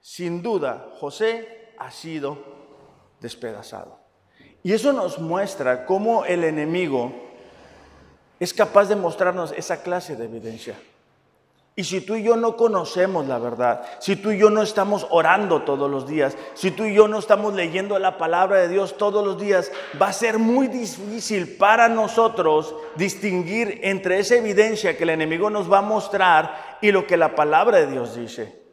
Sin 0.00 0.42
duda, 0.42 0.88
José 1.00 1.72
ha 1.78 1.90
sido 1.90 2.38
despedazado. 3.20 3.98
Y 4.62 4.72
eso 4.72 4.92
nos 4.92 5.18
muestra 5.18 5.86
cómo 5.86 6.24
el 6.24 6.44
enemigo 6.44 7.12
es 8.38 8.52
capaz 8.52 8.86
de 8.86 8.96
mostrarnos 8.96 9.52
esa 9.52 9.82
clase 9.82 10.16
de 10.16 10.24
evidencia. 10.24 10.74
Y 11.76 11.82
si 11.82 12.00
tú 12.00 12.14
y 12.14 12.22
yo 12.22 12.36
no 12.36 12.56
conocemos 12.56 13.26
la 13.26 13.38
verdad, 13.38 13.82
si 13.98 14.14
tú 14.14 14.30
y 14.30 14.38
yo 14.38 14.48
no 14.48 14.62
estamos 14.62 15.08
orando 15.10 15.62
todos 15.62 15.90
los 15.90 16.06
días, 16.06 16.36
si 16.54 16.70
tú 16.70 16.84
y 16.84 16.94
yo 16.94 17.08
no 17.08 17.18
estamos 17.18 17.54
leyendo 17.54 17.98
la 17.98 18.16
palabra 18.16 18.60
de 18.60 18.68
Dios 18.68 18.96
todos 18.96 19.24
los 19.26 19.40
días, 19.40 19.72
va 20.00 20.08
a 20.08 20.12
ser 20.12 20.38
muy 20.38 20.68
difícil 20.68 21.56
para 21.56 21.88
nosotros 21.88 22.76
distinguir 22.94 23.80
entre 23.82 24.20
esa 24.20 24.36
evidencia 24.36 24.96
que 24.96 25.02
el 25.02 25.10
enemigo 25.10 25.50
nos 25.50 25.70
va 25.70 25.78
a 25.78 25.82
mostrar 25.82 26.78
y 26.80 26.92
lo 26.92 27.08
que 27.08 27.16
la 27.16 27.34
palabra 27.34 27.78
de 27.78 27.88
Dios 27.88 28.14
dice. 28.14 28.63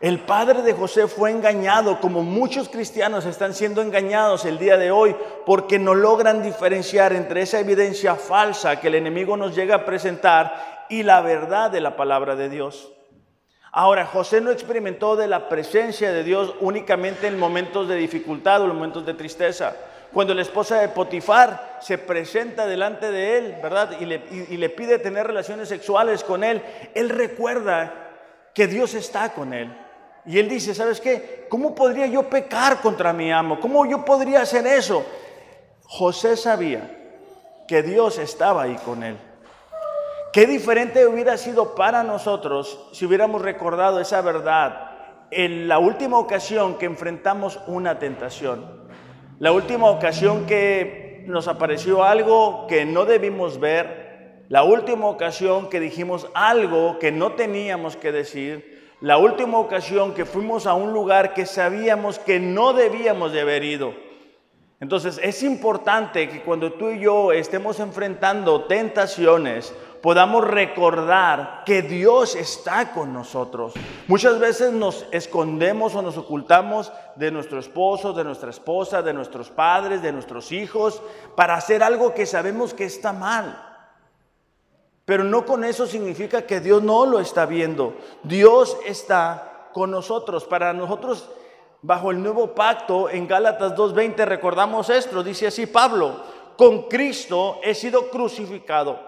El 0.00 0.18
padre 0.20 0.62
de 0.62 0.72
José 0.72 1.06
fue 1.06 1.30
engañado, 1.30 2.00
como 2.00 2.22
muchos 2.22 2.68
cristianos 2.68 3.26
están 3.26 3.54
siendo 3.54 3.80
engañados 3.80 4.44
el 4.44 4.58
día 4.58 4.76
de 4.76 4.90
hoy, 4.90 5.14
porque 5.46 5.78
no 5.78 5.94
logran 5.94 6.42
diferenciar 6.42 7.12
entre 7.12 7.42
esa 7.42 7.60
evidencia 7.60 8.16
falsa 8.16 8.80
que 8.80 8.88
el 8.88 8.96
enemigo 8.96 9.36
nos 9.36 9.54
llega 9.54 9.76
a 9.76 9.84
presentar 9.84 10.86
y 10.88 11.04
la 11.04 11.20
verdad 11.20 11.70
de 11.70 11.80
la 11.80 11.96
palabra 11.96 12.34
de 12.34 12.48
Dios. 12.48 12.92
Ahora, 13.70 14.04
José 14.04 14.40
no 14.40 14.50
experimentó 14.50 15.16
de 15.16 15.28
la 15.28 15.48
presencia 15.48 16.12
de 16.12 16.24
Dios 16.24 16.54
únicamente 16.60 17.26
en 17.26 17.38
momentos 17.38 17.88
de 17.88 17.96
dificultad 17.96 18.62
o 18.62 18.64
en 18.64 18.74
momentos 18.74 19.06
de 19.06 19.14
tristeza. 19.14 19.74
Cuando 20.12 20.34
la 20.34 20.42
esposa 20.42 20.80
de 20.80 20.88
Potifar 20.88 21.78
se 21.80 21.98
presenta 21.98 22.66
delante 22.66 23.10
de 23.10 23.38
él, 23.38 23.56
¿verdad? 23.62 23.96
Y 23.98 24.04
le, 24.04 24.22
y 24.30 24.56
le 24.56 24.68
pide 24.70 24.98
tener 24.98 25.26
relaciones 25.26 25.68
sexuales 25.68 26.22
con 26.22 26.44
él, 26.44 26.62
él 26.94 27.08
recuerda 27.08 27.92
que 28.54 28.66
Dios 28.66 28.94
está 28.94 29.32
con 29.32 29.52
él. 29.52 29.83
Y 30.26 30.38
él 30.38 30.48
dice, 30.48 30.74
¿sabes 30.74 31.00
qué? 31.00 31.46
¿Cómo 31.48 31.74
podría 31.74 32.06
yo 32.06 32.28
pecar 32.28 32.80
contra 32.80 33.12
mi 33.12 33.30
amo? 33.30 33.60
¿Cómo 33.60 33.84
yo 33.86 34.04
podría 34.04 34.42
hacer 34.42 34.66
eso? 34.66 35.04
José 35.86 36.36
sabía 36.36 36.90
que 37.68 37.82
Dios 37.82 38.18
estaba 38.18 38.62
ahí 38.62 38.76
con 38.84 39.02
él. 39.02 39.16
Qué 40.32 40.46
diferente 40.46 41.06
hubiera 41.06 41.36
sido 41.36 41.74
para 41.74 42.02
nosotros 42.02 42.88
si 42.92 43.06
hubiéramos 43.06 43.42
recordado 43.42 44.00
esa 44.00 44.20
verdad 44.20 44.90
en 45.30 45.68
la 45.68 45.78
última 45.78 46.18
ocasión 46.18 46.76
que 46.76 46.86
enfrentamos 46.86 47.60
una 47.66 47.98
tentación. 47.98 48.84
La 49.38 49.52
última 49.52 49.90
ocasión 49.90 50.46
que 50.46 51.24
nos 51.26 51.48
apareció 51.48 52.04
algo 52.04 52.66
que 52.66 52.84
no 52.84 53.04
debimos 53.04 53.60
ver. 53.60 54.44
La 54.48 54.62
última 54.62 55.06
ocasión 55.06 55.70
que 55.70 55.80
dijimos 55.80 56.28
algo 56.34 56.98
que 56.98 57.12
no 57.12 57.32
teníamos 57.32 57.96
que 57.96 58.12
decir. 58.12 58.73
La 59.04 59.18
última 59.18 59.58
ocasión 59.58 60.14
que 60.14 60.24
fuimos 60.24 60.66
a 60.66 60.72
un 60.72 60.94
lugar 60.94 61.34
que 61.34 61.44
sabíamos 61.44 62.18
que 62.18 62.40
no 62.40 62.72
debíamos 62.72 63.32
de 63.32 63.42
haber 63.42 63.62
ido. 63.62 63.92
Entonces 64.80 65.20
es 65.22 65.42
importante 65.42 66.26
que 66.26 66.40
cuando 66.40 66.72
tú 66.72 66.88
y 66.88 67.00
yo 67.00 67.30
estemos 67.30 67.80
enfrentando 67.80 68.64
tentaciones 68.64 69.74
podamos 70.00 70.48
recordar 70.48 71.64
que 71.66 71.82
Dios 71.82 72.34
está 72.34 72.92
con 72.92 73.12
nosotros. 73.12 73.74
Muchas 74.08 74.40
veces 74.40 74.72
nos 74.72 75.04
escondemos 75.10 75.94
o 75.94 76.00
nos 76.00 76.16
ocultamos 76.16 76.90
de 77.14 77.30
nuestro 77.30 77.58
esposo, 77.58 78.14
de 78.14 78.24
nuestra 78.24 78.48
esposa, 78.48 79.02
de 79.02 79.12
nuestros 79.12 79.50
padres, 79.50 80.00
de 80.00 80.12
nuestros 80.12 80.50
hijos, 80.50 81.02
para 81.36 81.56
hacer 81.56 81.82
algo 81.82 82.14
que 82.14 82.24
sabemos 82.24 82.72
que 82.72 82.86
está 82.86 83.12
mal. 83.12 83.73
Pero 85.04 85.24
no 85.24 85.44
con 85.44 85.64
eso 85.64 85.86
significa 85.86 86.42
que 86.42 86.60
Dios 86.60 86.82
no 86.82 87.04
lo 87.04 87.20
está 87.20 87.46
viendo. 87.46 87.94
Dios 88.22 88.76
está 88.86 89.68
con 89.72 89.90
nosotros. 89.90 90.44
Para 90.44 90.72
nosotros, 90.72 91.28
bajo 91.82 92.10
el 92.10 92.22
nuevo 92.22 92.54
pacto, 92.54 93.10
en 93.10 93.28
Gálatas 93.28 93.74
2.20 93.74 94.24
recordamos 94.24 94.88
esto, 94.88 95.22
dice 95.22 95.48
así 95.48 95.66
Pablo, 95.66 96.22
con 96.56 96.84
Cristo 96.88 97.60
he 97.62 97.74
sido 97.74 98.08
crucificado 98.08 98.98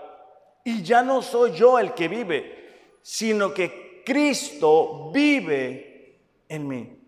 y 0.64 0.82
ya 0.82 1.02
no 1.02 1.22
soy 1.22 1.52
yo 1.52 1.78
el 1.78 1.94
que 1.94 2.08
vive, 2.08 2.98
sino 3.00 3.54
que 3.54 4.02
Cristo 4.04 5.10
vive 5.12 6.20
en 6.48 6.68
mí. 6.68 6.98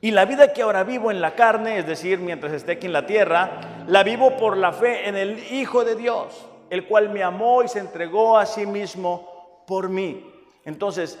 Y 0.00 0.12
la 0.12 0.24
vida 0.24 0.52
que 0.52 0.62
ahora 0.62 0.84
vivo 0.84 1.10
en 1.10 1.20
la 1.20 1.34
carne, 1.34 1.78
es 1.78 1.86
decir, 1.86 2.20
mientras 2.20 2.52
esté 2.52 2.72
aquí 2.72 2.86
en 2.86 2.92
la 2.92 3.06
tierra, 3.06 3.84
la 3.88 4.04
vivo 4.04 4.36
por 4.36 4.56
la 4.56 4.72
fe 4.72 5.08
en 5.08 5.16
el 5.16 5.52
Hijo 5.52 5.84
de 5.84 5.96
Dios, 5.96 6.46
el 6.70 6.86
cual 6.86 7.10
me 7.10 7.22
amó 7.22 7.62
y 7.62 7.68
se 7.68 7.78
entregó 7.78 8.36
a 8.36 8.46
sí 8.46 8.66
mismo 8.66 9.64
por 9.66 9.88
mí. 9.88 10.32
Entonces, 10.64 11.18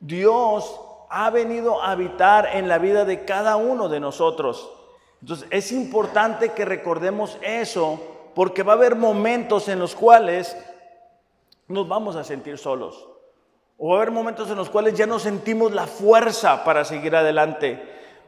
Dios 0.00 0.80
ha 1.10 1.30
venido 1.30 1.82
a 1.82 1.92
habitar 1.92 2.48
en 2.54 2.68
la 2.68 2.78
vida 2.78 3.04
de 3.04 3.24
cada 3.24 3.56
uno 3.56 3.88
de 3.88 4.00
nosotros. 4.00 4.70
Entonces, 5.20 5.46
es 5.50 5.72
importante 5.72 6.50
que 6.50 6.64
recordemos 6.64 7.38
eso, 7.40 8.00
porque 8.34 8.62
va 8.62 8.72
a 8.72 8.76
haber 8.76 8.96
momentos 8.96 9.68
en 9.68 9.78
los 9.78 9.94
cuales 9.94 10.56
nos 11.68 11.88
vamos 11.88 12.16
a 12.16 12.24
sentir 12.24 12.58
solos. 12.58 13.08
O 13.78 13.88
va 13.88 13.94
a 13.94 13.96
haber 13.98 14.10
momentos 14.10 14.50
en 14.50 14.56
los 14.56 14.70
cuales 14.70 14.94
ya 14.94 15.06
no 15.06 15.18
sentimos 15.18 15.72
la 15.72 15.86
fuerza 15.86 16.64
para 16.64 16.84
seguir 16.84 17.16
adelante. 17.16 17.82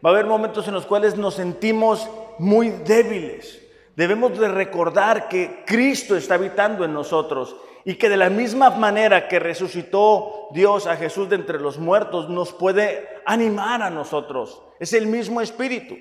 Va 0.05 0.11
a 0.11 0.13
haber 0.13 0.27
momentos 0.27 0.67
en 0.69 0.75
los 0.75 0.87
cuales 0.87 1.17
nos 1.17 1.35
sentimos 1.35 2.09
muy 2.39 2.71
débiles. 2.71 3.66
Debemos 3.97 4.39
de 4.39 4.49
recordar 4.49 5.27
que 5.29 5.65
Cristo 5.67 6.17
está 6.17 6.35
habitando 6.35 6.85
en 6.85 6.93
nosotros 6.93 7.57
y 7.83 7.95
que 7.95 8.11
de 8.11 8.19
la 8.19 8.29
misma 8.29 8.69
manera 8.71 9.27
que 9.27 9.39
resucitó 9.39 10.49
Dios 10.53 10.87
a 10.87 10.97
Jesús 10.97 11.31
de 11.31 11.37
entre 11.37 11.59
los 11.59 11.79
muertos, 11.79 12.29
nos 12.29 12.53
puede 12.53 13.09
animar 13.25 13.81
a 13.81 13.89
nosotros. 13.89 14.61
Es 14.79 14.93
el 14.93 15.07
mismo 15.07 15.41
espíritu. 15.41 15.97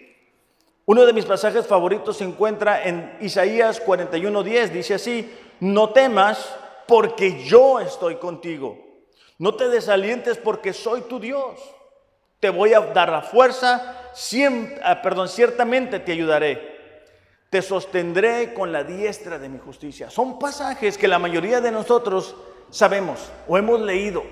Uno 0.85 1.05
de 1.05 1.13
mis 1.13 1.25
pasajes 1.25 1.65
favoritos 1.65 2.17
se 2.17 2.25
encuentra 2.25 2.83
en 2.83 3.17
Isaías 3.21 3.81
41:10. 3.81 4.71
Dice 4.71 4.95
así, 4.95 5.33
no 5.61 5.91
temas 5.91 6.53
porque 6.87 7.45
yo 7.45 7.79
estoy 7.79 8.15
contigo. 8.15 8.77
No 9.37 9.55
te 9.55 9.69
desalientes 9.69 10.37
porque 10.37 10.73
soy 10.73 11.01
tu 11.01 11.19
Dios. 11.19 11.59
Te 12.41 12.49
voy 12.49 12.73
a 12.73 12.81
dar 12.81 13.09
la 13.09 13.21
fuerza, 13.21 14.11
ah, 14.83 15.01
perdón, 15.01 15.29
ciertamente 15.29 15.99
te 15.99 16.11
ayudaré. 16.11 16.74
Te 17.49 17.61
sostendré 17.61 18.53
con 18.53 18.71
la 18.71 18.83
diestra 18.83 19.39
de 19.39 19.49
mi 19.49 19.59
justicia. 19.59 20.09
Son 20.09 20.39
pasajes 20.39 20.97
que 20.97 21.07
la 21.07 21.19
mayoría 21.19 21.61
de 21.61 21.71
nosotros 21.71 22.35
sabemos 22.69 23.31
o 23.47 23.57
hemos 23.57 23.79
leído, 23.81 24.23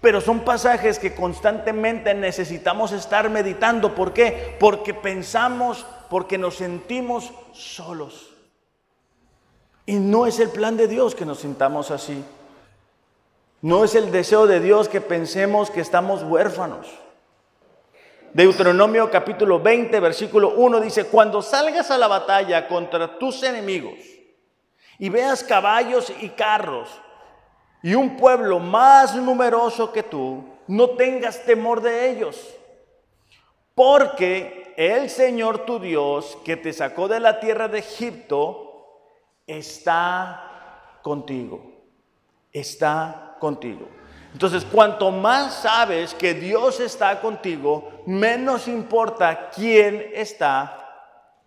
pero 0.00 0.20
son 0.20 0.40
pasajes 0.40 0.98
que 0.98 1.14
constantemente 1.14 2.14
necesitamos 2.14 2.92
estar 2.92 3.28
meditando. 3.30 3.94
¿Por 3.94 4.12
qué? 4.12 4.56
Porque 4.58 4.94
pensamos, 4.94 5.86
porque 6.08 6.38
nos 6.38 6.56
sentimos 6.56 7.32
solos. 7.52 8.32
Y 9.86 9.94
no 9.96 10.26
es 10.26 10.38
el 10.38 10.50
plan 10.50 10.76
de 10.76 10.88
Dios 10.88 11.14
que 11.14 11.26
nos 11.26 11.40
sintamos 11.40 11.90
así. 11.90 12.24
No 13.60 13.84
es 13.84 13.94
el 13.94 14.10
deseo 14.10 14.46
de 14.46 14.60
Dios 14.60 14.88
que 14.88 15.00
pensemos 15.00 15.70
que 15.70 15.80
estamos 15.80 16.22
huérfanos. 16.24 16.88
Deuteronomio 18.34 19.10
capítulo 19.10 19.60
20, 19.60 20.00
versículo 20.00 20.54
1 20.56 20.80
dice, 20.80 21.04
cuando 21.04 21.42
salgas 21.42 21.90
a 21.90 21.98
la 21.98 22.08
batalla 22.08 22.66
contra 22.66 23.18
tus 23.18 23.42
enemigos 23.42 23.98
y 24.98 25.10
veas 25.10 25.44
caballos 25.44 26.10
y 26.20 26.30
carros 26.30 26.88
y 27.82 27.94
un 27.94 28.16
pueblo 28.16 28.58
más 28.58 29.14
numeroso 29.14 29.92
que 29.92 30.02
tú, 30.02 30.44
no 30.66 30.90
tengas 30.90 31.44
temor 31.44 31.82
de 31.82 32.10
ellos, 32.10 32.54
porque 33.74 34.72
el 34.78 35.10
Señor 35.10 35.66
tu 35.66 35.78
Dios 35.78 36.38
que 36.44 36.56
te 36.56 36.72
sacó 36.72 37.08
de 37.08 37.20
la 37.20 37.38
tierra 37.38 37.68
de 37.68 37.80
Egipto, 37.80 38.72
está 39.46 40.98
contigo. 41.02 41.60
Está 42.52 43.36
contigo. 43.38 43.88
Entonces, 44.32 44.64
cuanto 44.64 45.10
más 45.10 45.62
sabes 45.62 46.14
que 46.14 46.34
Dios 46.34 46.80
está 46.80 47.20
contigo, 47.20 48.02
menos 48.06 48.66
importa 48.66 49.50
quién 49.50 50.10
está 50.14 50.78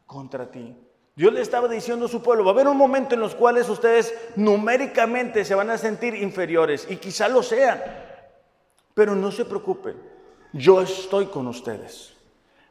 contra 0.06 0.50
ti. 0.50 0.76
Dios 1.16 1.34
le 1.34 1.42
estaba 1.42 1.68
diciendo 1.68 2.06
a 2.06 2.10
su 2.10 2.22
pueblo, 2.22 2.44
va 2.44 2.52
a 2.52 2.54
haber 2.54 2.68
un 2.68 2.78
momento 2.78 3.16
en 3.16 3.22
los 3.22 3.36
cuales 3.36 3.70
ustedes 3.70 4.14
numéricamente 4.36 5.46
se 5.46 5.56
van 5.56 5.70
a 5.70 5.78
sentir 5.78 6.14
inferiores 6.14 6.86
y 6.90 6.98
quizá 6.98 7.30
lo 7.30 7.42
sean, 7.42 7.82
pero 8.94 9.16
no 9.16 9.32
se 9.32 9.46
preocupen, 9.46 9.96
yo 10.52 10.82
estoy 10.82 11.28
con 11.28 11.48
ustedes. 11.48 12.14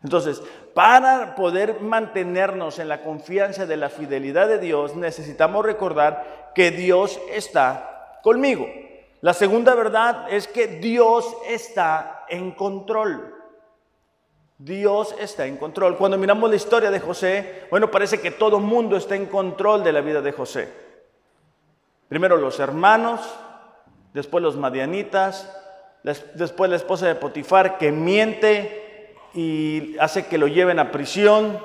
Entonces, 0.03 0.43
para 0.75 1.35
poder 1.35 1.81
mantenernos 1.81 2.79
en 2.79 2.89
la 2.89 3.03
confianza 3.03 3.65
de 3.65 3.79
la 3.79 3.89
fidelidad 3.89 4.47
de 4.47 4.59
Dios, 4.59 4.95
necesitamos 4.95 5.65
recordar 5.65 6.53
que 6.55 6.71
Dios 6.71 7.19
está 7.33 8.21
conmigo. 8.23 8.67
La 9.25 9.33
segunda 9.33 9.75
verdad 9.75 10.27
es 10.29 10.47
que 10.47 10.67
Dios 10.67 11.35
está 11.49 12.27
en 12.29 12.51
control. 12.51 13.35
Dios 14.59 15.15
está 15.19 15.47
en 15.47 15.57
control. 15.57 15.97
Cuando 15.97 16.19
miramos 16.19 16.51
la 16.51 16.57
historia 16.57 16.91
de 16.91 17.01
José, 17.01 17.63
bueno, 17.71 17.91
parece 17.91 18.21
que 18.21 18.33
todo 18.33 18.59
el 18.59 18.65
mundo 18.65 18.99
está 18.99 19.17
en 19.17 19.25
control 19.25 19.83
de 19.83 19.93
la 19.93 20.03
vida 20.03 20.21
de 20.21 20.33
José. 20.33 20.69
Primero 22.07 22.37
los 22.37 22.61
hermanos, 22.61 23.23
después 24.13 24.43
los 24.43 24.59
madianitas, 24.59 25.51
después 26.35 26.69
la 26.69 26.77
esposa 26.77 27.07
de 27.07 27.15
Potifar 27.15 27.79
que 27.79 27.93
miente 27.93 29.17
y 29.33 29.97
hace 30.01 30.27
que 30.27 30.37
lo 30.37 30.49
lleven 30.49 30.79
a 30.79 30.93
prisión. 30.93 31.59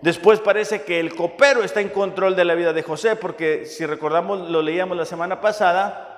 Después 0.00 0.38
parece 0.38 0.82
que 0.82 1.00
el 1.00 1.16
copero 1.16 1.64
está 1.64 1.80
en 1.80 1.88
control 1.88 2.36
de 2.36 2.44
la 2.44 2.54
vida 2.54 2.72
de 2.72 2.84
José, 2.84 3.16
porque 3.16 3.66
si 3.66 3.84
recordamos, 3.84 4.48
lo 4.48 4.62
leíamos 4.62 4.96
la 4.96 5.06
semana 5.06 5.40
pasada, 5.40 6.09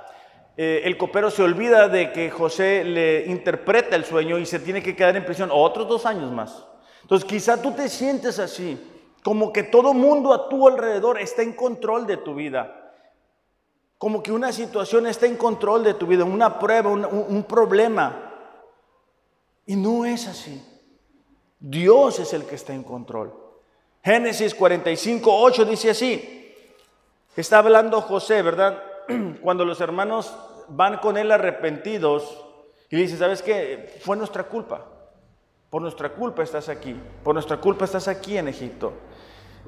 eh, 0.57 0.83
el 0.85 0.99
copero 0.99 1.31
se 1.31 1.43
olvida 1.43 1.89
de 1.89 2.13
que 2.13 2.31
José 2.31 2.85
le 2.85 3.25
interpreta 3.27 3.97
el 3.97 4.05
sueño 4.05 4.39
y 4.39 4.47
se 4.47 4.59
tiene 4.59 4.83
que 4.83 4.95
quedar 4.95 5.17
en 5.17 5.25
prisión 5.25 5.51
otros 5.53 5.89
dos 5.89 6.05
años 6.05 6.31
más. 6.31 6.65
Entonces 7.03 7.27
quizá 7.29 7.61
tú 7.61 7.73
te 7.73 7.89
sientes 7.89 8.39
así, 8.39 8.79
como 9.25 9.53
que 9.53 9.63
todo 9.63 9.95
mundo 9.95 10.33
a 10.33 10.49
tu 10.49 10.69
alrededor 10.69 11.19
está 11.19 11.43
en 11.43 11.55
control 11.55 12.07
de 12.07 12.19
tu 12.19 12.35
vida, 12.35 12.95
como 13.97 14.23
que 14.23 14.33
una 14.33 14.53
situación 14.53 15.07
está 15.07 15.27
en 15.27 15.37
control 15.37 15.85
de 15.85 15.95
tu 15.95 16.07
vida, 16.07 16.25
una 16.25 16.59
prueba, 16.59 16.91
un, 16.91 17.05
un 17.05 17.45
problema. 17.45 18.31
Y 19.65 19.77
no 19.77 20.05
es 20.05 20.27
así. 20.27 20.61
Dios 21.61 22.19
es 22.19 22.33
el 22.33 22.45
que 22.45 22.57
está 22.57 22.75
en 22.75 22.83
control. 22.83 23.33
Génesis 24.03 24.55
45, 24.55 25.31
8 25.33 25.65
dice 25.65 25.91
así. 25.91 26.53
Está 27.37 27.59
hablando 27.59 28.01
José, 28.01 28.43
¿verdad? 28.43 28.83
cuando 29.43 29.65
los 29.65 29.81
hermanos 29.81 30.37
van 30.69 30.99
con 30.99 31.17
él 31.17 31.31
arrepentidos 31.31 32.43
y 32.91 32.97
dice, 32.97 33.17
¿sabes 33.17 33.43
qué? 33.43 33.99
Fue 34.01 34.17
nuestra 34.17 34.45
culpa. 34.45 34.87
Por 35.71 35.81
nuestra 35.81 36.11
culpa 36.11 36.43
estás 36.43 36.69
aquí. 36.69 36.95
Por 37.25 37.35
nuestra 37.35 37.57
culpa 37.57 37.87
estás 37.87 38.07
aquí 38.09 38.37
en 38.37 38.49
Egipto. 38.49 38.93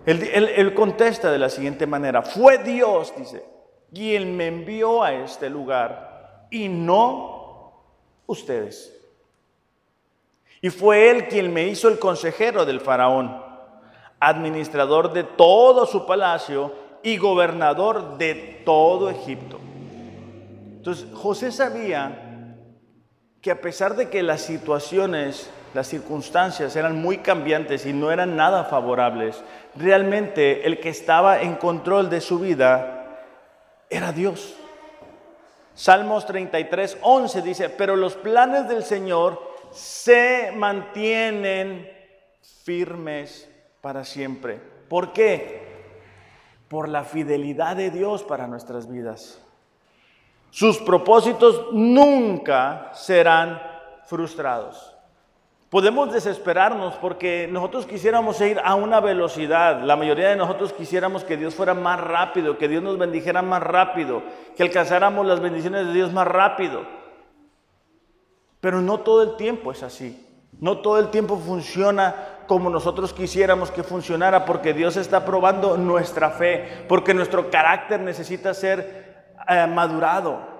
Él, 0.04 0.22
él, 0.22 0.74
contesta 0.74 1.32
de 1.32 1.38
la 1.38 1.48
siguiente 1.48 1.86
manera, 1.86 2.20
fue 2.20 2.58
Dios, 2.58 3.14
dice, 3.16 3.42
quien 3.92 4.36
me 4.36 4.48
envió 4.48 5.02
a 5.02 5.14
este 5.14 5.48
lugar 5.48 6.46
y 6.50 6.68
no 6.68 7.72
ustedes. 8.26 8.94
Y 10.60 10.68
fue 10.68 11.10
Él 11.10 11.28
quien 11.28 11.52
me 11.52 11.66
hizo 11.68 11.88
el 11.88 11.98
consejero 11.98 12.66
del 12.66 12.80
faraón, 12.80 13.42
administrador 14.20 15.12
de 15.12 15.24
todo 15.24 15.86
su 15.86 16.04
palacio 16.06 16.83
y 17.04 17.18
gobernador 17.18 18.18
de 18.18 18.62
todo 18.64 19.10
Egipto. 19.10 19.60
Entonces, 20.78 21.06
José 21.14 21.52
sabía 21.52 22.56
que 23.42 23.50
a 23.50 23.60
pesar 23.60 23.94
de 23.94 24.08
que 24.08 24.22
las 24.22 24.40
situaciones, 24.40 25.50
las 25.74 25.86
circunstancias 25.86 26.74
eran 26.76 27.00
muy 27.00 27.18
cambiantes 27.18 27.84
y 27.84 27.92
no 27.92 28.10
eran 28.10 28.36
nada 28.36 28.64
favorables, 28.64 29.42
realmente 29.76 30.66
el 30.66 30.80
que 30.80 30.88
estaba 30.88 31.42
en 31.42 31.56
control 31.56 32.08
de 32.08 32.22
su 32.22 32.38
vida 32.38 33.20
era 33.90 34.10
Dios. 34.12 34.56
Salmos 35.74 36.24
33, 36.24 36.98
11 37.02 37.42
dice, 37.42 37.68
pero 37.68 37.96
los 37.96 38.14
planes 38.14 38.66
del 38.66 38.82
Señor 38.82 39.42
se 39.72 40.52
mantienen 40.56 41.90
firmes 42.64 43.50
para 43.82 44.04
siempre. 44.04 44.58
¿Por 44.88 45.12
qué? 45.12 45.63
Por 46.74 46.88
la 46.88 47.04
fidelidad 47.04 47.76
de 47.76 47.92
Dios 47.92 48.24
para 48.24 48.48
nuestras 48.48 48.90
vidas. 48.90 49.40
Sus 50.50 50.78
propósitos 50.78 51.66
nunca 51.72 52.90
serán 52.94 53.62
frustrados. 54.06 54.92
Podemos 55.70 56.12
desesperarnos 56.12 56.96
porque 56.96 57.48
nosotros 57.48 57.86
quisiéramos 57.86 58.40
ir 58.40 58.60
a 58.64 58.74
una 58.74 58.98
velocidad. 58.98 59.84
La 59.84 59.94
mayoría 59.94 60.30
de 60.30 60.34
nosotros 60.34 60.72
quisiéramos 60.72 61.22
que 61.22 61.36
Dios 61.36 61.54
fuera 61.54 61.74
más 61.74 62.00
rápido, 62.00 62.58
que 62.58 62.66
Dios 62.66 62.82
nos 62.82 62.98
bendijera 62.98 63.40
más 63.40 63.62
rápido, 63.62 64.24
que 64.56 64.64
alcanzáramos 64.64 65.24
las 65.26 65.38
bendiciones 65.38 65.86
de 65.86 65.92
Dios 65.92 66.12
más 66.12 66.26
rápido. 66.26 66.82
Pero 68.60 68.80
no 68.80 68.98
todo 68.98 69.22
el 69.22 69.36
tiempo 69.36 69.70
es 69.70 69.84
así. 69.84 70.26
No 70.60 70.78
todo 70.78 70.98
el 70.98 71.10
tiempo 71.10 71.36
funciona 71.36 72.33
como 72.46 72.70
nosotros 72.70 73.12
quisiéramos 73.12 73.70
que 73.70 73.82
funcionara, 73.82 74.44
porque 74.44 74.74
Dios 74.74 74.96
está 74.96 75.24
probando 75.24 75.76
nuestra 75.76 76.30
fe, 76.30 76.84
porque 76.88 77.14
nuestro 77.14 77.50
carácter 77.50 78.00
necesita 78.00 78.54
ser 78.54 79.32
eh, 79.48 79.66
madurado. 79.66 80.54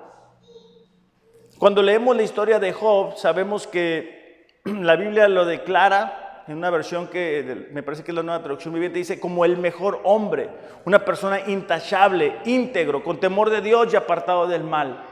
Cuando 1.59 1.83
leemos 1.83 2.17
la 2.17 2.23
historia 2.23 2.59
de 2.59 2.73
Job, 2.73 3.17
sabemos 3.17 3.67
que 3.67 4.47
la 4.65 4.97
Biblia 4.97 5.29
lo 5.29 5.45
declara 5.45 6.43
en 6.47 6.59
una 6.59 6.71
versión 6.71 7.09
que 7.09 7.69
me 7.73 7.83
parece 7.83 8.05
que 8.05 8.11
es 8.11 8.15
la 8.15 8.23
nueva 8.23 8.43
traducción 8.43 8.75
viviente, 8.75 8.99
dice 8.99 9.19
como 9.19 9.45
el 9.45 9.57
mejor 9.57 10.01
hombre, 10.05 10.51
una 10.85 11.05
persona 11.05 11.41
intachable, 11.47 12.37
íntegro, 12.45 13.03
con 13.03 13.19
temor 13.19 13.49
de 13.49 13.63
Dios 13.63 13.93
y 13.93 13.97
apartado 13.97 14.47
del 14.47 14.63
mal. 14.63 15.05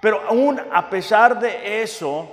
Pero 0.00 0.22
aún 0.28 0.60
a 0.72 0.88
pesar 0.88 1.40
de 1.40 1.82
eso, 1.82 2.28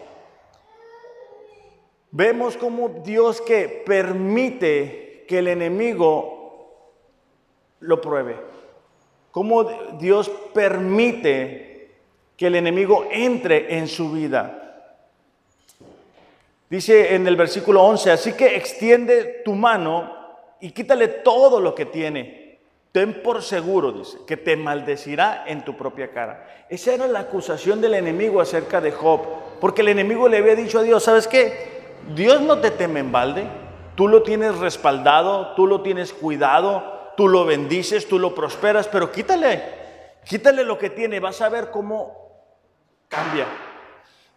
Vemos 2.15 2.57
como 2.57 2.89
Dios 3.03 3.41
que 3.41 3.81
permite 3.83 5.25
que 5.27 5.39
el 5.39 5.47
enemigo 5.47 6.93
lo 7.79 7.99
pruebe. 7.99 8.35
Cómo 9.31 9.63
Dios 9.99 10.29
permite 10.53 11.89
que 12.37 12.45
el 12.45 12.53
enemigo 12.53 13.07
entre 13.09 13.79
en 13.79 13.87
su 13.87 14.11
vida. 14.11 14.93
Dice 16.69 17.15
en 17.15 17.25
el 17.25 17.35
versículo 17.35 17.81
11, 17.81 18.11
así 18.11 18.33
que 18.33 18.57
extiende 18.57 19.41
tu 19.43 19.55
mano 19.55 20.15
y 20.61 20.69
quítale 20.69 21.07
todo 21.07 21.59
lo 21.59 21.73
que 21.73 21.87
tiene. 21.87 22.59
Ten 22.91 23.23
por 23.23 23.41
seguro, 23.41 23.91
dice, 23.91 24.19
que 24.27 24.37
te 24.37 24.55
maldecirá 24.55 25.45
en 25.47 25.65
tu 25.65 25.75
propia 25.75 26.11
cara. 26.11 26.67
Esa 26.69 26.93
era 26.93 27.07
la 27.07 27.21
acusación 27.21 27.81
del 27.81 27.95
enemigo 27.95 28.39
acerca 28.39 28.79
de 28.79 28.91
Job, 28.91 29.21
porque 29.59 29.81
el 29.81 29.87
enemigo 29.87 30.29
le 30.29 30.37
había 30.37 30.55
dicho 30.55 30.77
a 30.77 30.83
Dios, 30.83 31.03
¿sabes 31.03 31.27
qué? 31.27 31.72
Dios 32.09 32.41
no 32.41 32.59
te 32.59 32.71
teme 32.71 32.99
en 32.99 33.11
balde, 33.11 33.47
tú 33.95 34.07
lo 34.07 34.23
tienes 34.23 34.57
respaldado, 34.57 35.53
tú 35.55 35.67
lo 35.67 35.81
tienes 35.81 36.11
cuidado, 36.11 37.11
tú 37.15 37.27
lo 37.27 37.45
bendices, 37.45 38.07
tú 38.07 38.19
lo 38.19 38.35
prosperas, 38.35 38.87
pero 38.87 39.11
quítale, 39.11 39.63
quítale 40.25 40.63
lo 40.63 40.77
que 40.77 40.89
tiene, 40.89 41.19
vas 41.19 41.41
a 41.41 41.49
ver 41.49 41.71
cómo 41.71 42.11
cambia. 43.07 43.47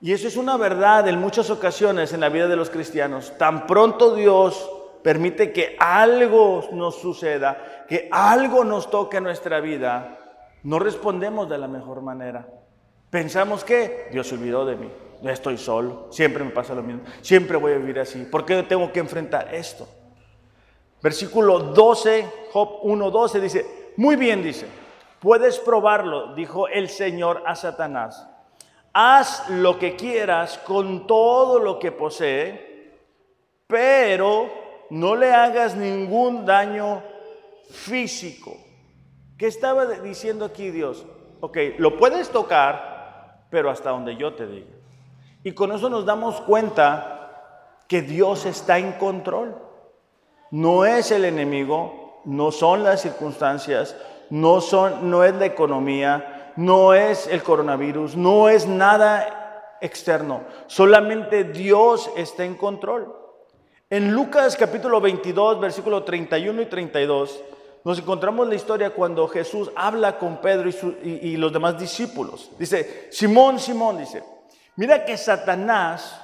Y 0.00 0.12
eso 0.12 0.28
es 0.28 0.36
una 0.36 0.56
verdad 0.56 1.08
en 1.08 1.20
muchas 1.20 1.50
ocasiones 1.50 2.12
en 2.12 2.20
la 2.20 2.28
vida 2.28 2.46
de 2.46 2.56
los 2.56 2.70
cristianos. 2.70 3.36
Tan 3.38 3.66
pronto 3.66 4.14
Dios 4.14 4.70
permite 5.02 5.52
que 5.52 5.76
algo 5.80 6.68
nos 6.72 7.00
suceda, 7.00 7.84
que 7.88 8.08
algo 8.12 8.62
nos 8.62 8.90
toque 8.90 9.16
en 9.16 9.24
nuestra 9.24 9.60
vida, 9.60 10.18
no 10.62 10.78
respondemos 10.78 11.48
de 11.48 11.58
la 11.58 11.68
mejor 11.68 12.02
manera. 12.02 12.46
Pensamos 13.10 13.64
que 13.64 14.08
Dios 14.12 14.28
se 14.28 14.34
olvidó 14.34 14.64
de 14.66 14.76
mí 14.76 14.90
estoy 15.24 15.58
solo, 15.58 16.08
siempre 16.10 16.44
me 16.44 16.50
pasa 16.50 16.74
lo 16.74 16.82
mismo, 16.82 17.02
siempre 17.20 17.56
voy 17.56 17.72
a 17.72 17.78
vivir 17.78 17.98
así. 17.98 18.24
¿Por 18.24 18.44
qué 18.44 18.62
tengo 18.62 18.92
que 18.92 19.00
enfrentar 19.00 19.54
esto? 19.54 19.88
Versículo 21.02 21.58
12, 21.58 22.26
Job 22.52 22.82
1.12 22.82 23.40
dice, 23.40 23.92
muy 23.96 24.16
bien 24.16 24.42
dice, 24.42 24.66
puedes 25.20 25.58
probarlo, 25.58 26.34
dijo 26.34 26.68
el 26.68 26.88
Señor 26.88 27.42
a 27.46 27.54
Satanás. 27.54 28.28
Haz 28.92 29.48
lo 29.50 29.78
que 29.78 29.94
quieras 29.94 30.58
con 30.58 31.06
todo 31.06 31.58
lo 31.58 31.78
que 31.78 31.92
posee, 31.92 32.94
pero 33.66 34.50
no 34.90 35.16
le 35.16 35.32
hagas 35.32 35.76
ningún 35.76 36.46
daño 36.46 37.02
físico. 37.70 38.56
¿Qué 39.36 39.46
estaba 39.46 39.86
diciendo 39.86 40.44
aquí 40.44 40.70
Dios? 40.70 41.04
Ok, 41.40 41.58
lo 41.78 41.98
puedes 41.98 42.30
tocar, 42.30 43.46
pero 43.50 43.70
hasta 43.70 43.90
donde 43.90 44.16
yo 44.16 44.34
te 44.34 44.46
diga. 44.46 44.75
Y 45.46 45.52
con 45.52 45.70
eso 45.70 45.88
nos 45.88 46.04
damos 46.04 46.40
cuenta 46.40 47.76
que 47.86 48.02
Dios 48.02 48.46
está 48.46 48.78
en 48.78 48.94
control. 48.94 49.54
No 50.50 50.84
es 50.84 51.12
el 51.12 51.24
enemigo, 51.24 52.20
no 52.24 52.50
son 52.50 52.82
las 52.82 53.02
circunstancias, 53.02 53.94
no, 54.28 54.60
son, 54.60 55.08
no 55.08 55.22
es 55.22 55.36
la 55.36 55.46
economía, 55.46 56.52
no 56.56 56.94
es 56.94 57.28
el 57.28 57.44
coronavirus, 57.44 58.16
no 58.16 58.48
es 58.48 58.66
nada 58.66 59.76
externo. 59.80 60.40
Solamente 60.66 61.44
Dios 61.44 62.10
está 62.16 62.44
en 62.44 62.56
control. 62.56 63.16
En 63.88 64.12
Lucas 64.12 64.56
capítulo 64.56 65.00
22, 65.00 65.60
versículo 65.60 66.02
31 66.02 66.62
y 66.62 66.66
32, 66.66 67.40
nos 67.84 68.00
encontramos 68.00 68.48
la 68.48 68.56
historia 68.56 68.90
cuando 68.90 69.28
Jesús 69.28 69.70
habla 69.76 70.18
con 70.18 70.40
Pedro 70.40 70.68
y, 71.04 71.36
los 71.36 71.52
demás 71.52 71.78
discípulos. 71.78 72.50
Dice, 72.58 73.06
Simón, 73.12 73.60
Simón, 73.60 73.98
dice, 73.98 74.24
mira 74.76 75.04
que 75.04 75.16
Satanás 75.16 76.20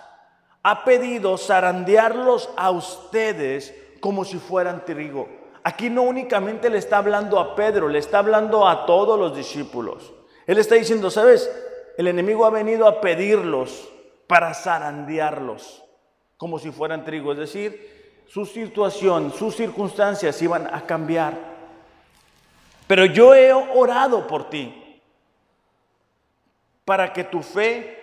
ha 0.62 0.84
pedido 0.84 1.36
zarandearlos 1.36 2.50
a 2.56 2.70
ustedes 2.70 3.74
como 4.00 4.24
si 4.24 4.38
fueran 4.38 4.84
trigo. 4.84 5.28
Aquí 5.64 5.90
no 5.90 6.02
únicamente 6.02 6.70
le 6.70 6.78
está 6.78 6.98
hablando 6.98 7.38
a 7.38 7.54
Pedro, 7.54 7.88
le 7.88 7.98
está 7.98 8.18
hablando 8.18 8.66
a 8.66 8.86
todos 8.86 9.18
los 9.18 9.36
discípulos. 9.36 10.12
Él 10.46 10.58
está 10.58 10.74
diciendo, 10.74 11.10
¿sabes? 11.10 11.50
El 11.96 12.08
enemigo 12.08 12.44
ha 12.44 12.50
venido 12.50 12.86
a 12.86 13.00
pedirlos 13.00 13.88
para 14.26 14.54
zarandearlos 14.54 15.84
como 16.36 16.58
si 16.58 16.72
fueran 16.72 17.04
trigo. 17.04 17.32
Es 17.32 17.38
decir, 17.38 18.24
su 18.26 18.46
situación, 18.46 19.32
sus 19.32 19.54
circunstancias 19.54 20.40
iban 20.42 20.72
a 20.72 20.84
cambiar. 20.86 21.34
Pero 22.88 23.04
yo 23.04 23.34
he 23.34 23.52
orado 23.52 24.26
por 24.26 24.50
ti 24.50 25.00
para 26.84 27.12
que 27.12 27.24
tu 27.24 27.42
fe 27.42 28.01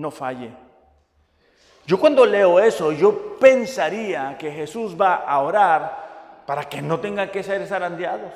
no 0.00 0.10
falle. 0.10 0.50
Yo 1.86 2.00
cuando 2.00 2.24
leo 2.24 2.58
eso, 2.58 2.92
yo 2.92 3.36
pensaría 3.38 4.36
que 4.38 4.50
Jesús 4.50 4.96
va 4.98 5.16
a 5.16 5.40
orar 5.40 6.42
para 6.46 6.68
que 6.68 6.80
no 6.80 7.00
tengan 7.00 7.30
que 7.30 7.42
ser 7.42 7.66
zarandeados, 7.66 8.32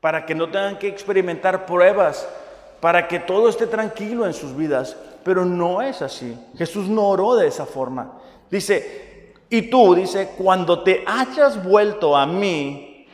para 0.00 0.24
que 0.24 0.34
no 0.34 0.46
tengan 0.46 0.78
que 0.78 0.88
experimentar 0.88 1.66
pruebas, 1.66 2.28
para 2.80 3.06
que 3.06 3.18
todo 3.18 3.48
esté 3.48 3.66
tranquilo 3.66 4.26
en 4.26 4.32
sus 4.32 4.56
vidas. 4.56 4.96
Pero 5.24 5.44
no 5.44 5.82
es 5.82 6.00
así. 6.00 6.38
Jesús 6.56 6.88
no 6.88 7.08
oró 7.08 7.34
de 7.34 7.48
esa 7.48 7.66
forma. 7.66 8.18
Dice, 8.50 9.34
y 9.50 9.62
tú, 9.62 9.94
dice, 9.94 10.30
cuando 10.38 10.82
te 10.82 11.04
hayas 11.06 11.62
vuelto 11.62 12.16
a 12.16 12.24
mí, 12.26 13.06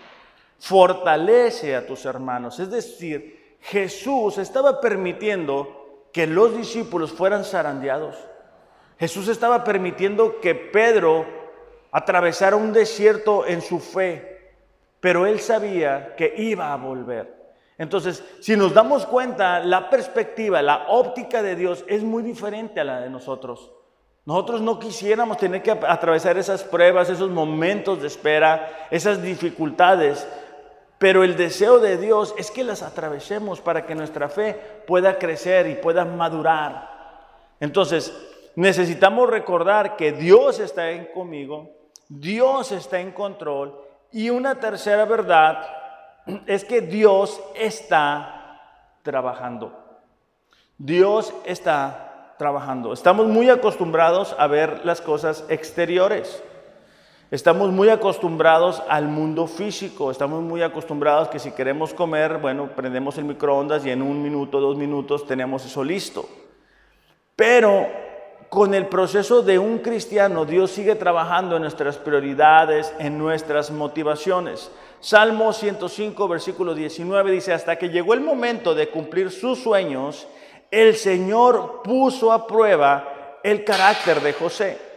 fortalece 0.59 1.75
a 1.75 1.87
tus 1.87 2.05
hermanos. 2.05 2.61
Es 2.61 2.71
decir, 2.71 3.57
Jesús 3.61 4.39
estaba 4.39 4.81
permitiendo 4.81 5.84
que 6.15 6.29
los 6.29 6.57
discípulos 6.57 7.13
fueran 7.13 7.45
zarandeados. 7.45 8.15
Jesús 9.01 9.27
estaba 9.27 9.65
permitiendo 9.65 10.41
que 10.41 10.55
Pedro 10.55 11.27
atravesara 11.91 12.55
un 12.55 12.73
desierto 12.73 13.45
en 13.45 13.61
su 13.61 13.81
fe, 13.81 14.53
pero 15.01 15.27
él 15.27 15.41
sabía 15.41 16.15
que 16.15 16.33
iba 16.39 16.73
a 16.73 16.77
volver. 16.77 17.35
Entonces, 17.79 18.23
si 18.41 18.57
nos 18.57 18.73
damos 18.73 19.07
cuenta, 19.07 19.59
la 19.59 19.91
perspectiva, 19.91 20.63
la 20.63 20.87
óptica 20.89 21.43
de 21.43 21.57
Dios 21.57 21.85
es 21.89 22.05
muy 22.05 22.23
diferente 22.23 22.79
a 22.79 22.85
la 22.85 23.01
de 23.01 23.11
nosotros. 23.11 23.73
Nosotros 24.25 24.61
no 24.61 24.79
quisiéramos 24.79 25.37
tener 25.37 25.63
que 25.65 25.73
atravesar 25.73 26.39
esas 26.39 26.63
pruebas, 26.63 27.11
esos 27.11 27.31
momentos 27.31 28.01
de 28.01 28.07
espera, 28.07 28.87
esas 28.93 29.21
dificultades, 29.21 30.29
pero 31.05 31.23
el 31.23 31.37
deseo 31.37 31.81
de 31.81 31.99
Dios 31.99 32.35
es 32.39 32.51
que 32.51 32.65
las 32.65 32.83
atravesemos 32.83 33.61
para 33.61 33.85
que 33.85 33.95
nuestra 33.95 34.31
fe 34.31 34.55
pueda 34.87 35.19
crecer 35.19 35.67
y 35.67 35.75
pueda 35.75 36.07
madurar. 36.07 36.89
Entonces, 37.61 38.11
necesitamos 38.57 39.29
recordar 39.29 39.97
que 39.97 40.13
Dios 40.13 40.61
está 40.61 40.93
en 40.93 41.05
conmigo, 41.13 41.69
Dios 42.09 42.73
está 42.73 43.01
en 43.01 43.13
control 43.13 43.79
y 44.13 44.31
una 44.31 44.55
tercera 44.55 45.05
verdad 45.05 45.67
es 46.47 46.65
que 46.65 46.81
Dios 46.81 47.39
está 47.55 48.63
trabajando. 49.03 49.79
Dios 50.79 51.35
está 51.45 52.35
trabajando. 52.39 52.95
Estamos 52.95 53.27
muy 53.27 53.51
acostumbrados 53.51 54.35
a 54.39 54.47
ver 54.47 54.87
las 54.87 55.03
cosas 55.03 55.45
exteriores. 55.51 56.43
Estamos 57.35 57.73
muy 57.73 57.89
acostumbrados 57.89 58.81
al 58.89 59.09
mundo 59.09 59.49
físico, 59.49 60.13
estamos 60.13 60.41
muy 60.41 60.63
acostumbrados 60.63 61.27
que 61.27 61.41
si 61.41 61.51
queremos 61.51 61.93
comer, 61.93 62.39
bueno, 62.39 62.69
prendemos 62.77 63.19
el 63.19 63.25
microondas 63.25 63.85
y 63.85 63.91
en 63.91 64.03
un 64.03 64.23
minuto, 64.23 64.61
dos 64.61 64.77
minutos 64.77 65.27
tenemos 65.27 65.67
eso 65.67 65.83
listo. 65.83 66.29
Pero 67.35 67.89
con 68.49 68.73
el 68.73 68.87
proceso 68.87 69.43
de 69.43 69.59
un 69.59 69.79
cristiano, 69.81 70.45
Dios 70.45 70.71
sigue 70.71 70.95
trabajando 70.95 71.57
en 71.57 71.63
nuestras 71.63 71.97
prioridades, 71.97 72.95
en 73.01 73.19
nuestras 73.19 73.73
motivaciones. 73.73 74.71
Salmo 75.01 75.53
105, 75.53 76.29
versículo 76.29 76.73
19 76.73 77.33
dice, 77.33 77.53
hasta 77.53 77.75
que 77.75 77.89
llegó 77.89 78.15
el 78.15 78.21
momento 78.21 78.77
de 78.77 78.91
cumplir 78.91 79.33
sus 79.33 79.59
sueños, 79.59 80.29
el 80.71 80.95
Señor 80.95 81.83
puso 81.83 82.31
a 82.31 82.47
prueba 82.47 83.41
el 83.43 83.65
carácter 83.65 84.21
de 84.21 84.35
José. 84.35 84.94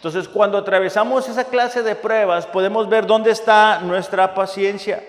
Entonces, 0.00 0.28
cuando 0.28 0.56
atravesamos 0.56 1.28
esa 1.28 1.44
clase 1.44 1.82
de 1.82 1.94
pruebas, 1.94 2.46
podemos 2.46 2.88
ver 2.88 3.06
dónde 3.06 3.30
está 3.32 3.80
nuestra 3.80 4.34
paciencia. 4.34 5.04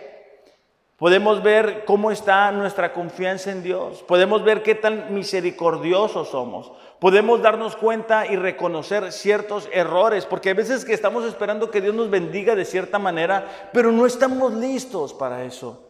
Podemos 0.98 1.42
ver 1.42 1.86
cómo 1.86 2.12
está 2.12 2.52
nuestra 2.52 2.92
confianza 2.92 3.52
en 3.52 3.64
Dios. 3.64 4.04
Podemos 4.04 4.44
ver 4.44 4.64
qué 4.64 4.76
tan 4.76 5.14
misericordiosos 5.14 6.28
somos. 6.28 6.74
Podemos 7.00 7.42
darnos 7.42 7.78
cuenta 7.78 8.28
y 8.28 8.36
reconocer 8.36 9.14
ciertos 9.14 9.70
errores, 9.72 10.26
porque 10.26 10.50
a 10.50 10.56
veces 10.56 10.84
que 10.84 10.94
estamos 10.94 11.24
esperando 11.24 11.72
que 11.72 11.80
Dios 11.80 11.96
nos 11.96 12.10
bendiga 12.10 12.54
de 12.54 12.66
cierta 12.66 13.00
manera, 13.00 13.70
pero 13.72 13.94
no 13.94 14.06
estamos 14.06 14.54
listos 14.56 15.14
para 15.14 15.46
eso. 15.46 15.82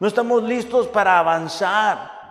No 0.00 0.08
estamos 0.08 0.42
listos 0.42 0.88
para 0.88 1.20
avanzar. 1.20 2.21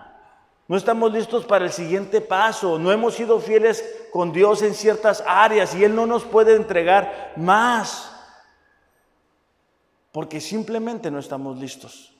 No 0.68 0.76
estamos 0.76 1.12
listos 1.12 1.44
para 1.44 1.64
el 1.64 1.72
siguiente 1.72 2.20
paso. 2.20 2.78
No 2.78 2.92
hemos 2.92 3.14
sido 3.14 3.40
fieles 3.40 3.84
con 4.12 4.32
Dios 4.32 4.62
en 4.62 4.74
ciertas 4.74 5.22
áreas 5.26 5.74
y 5.74 5.84
Él 5.84 5.94
no 5.94 6.06
nos 6.06 6.24
puede 6.24 6.54
entregar 6.54 7.32
más. 7.36 8.10
Porque 10.12 10.40
simplemente 10.40 11.10
no 11.10 11.18
estamos 11.18 11.58
listos. 11.58 12.12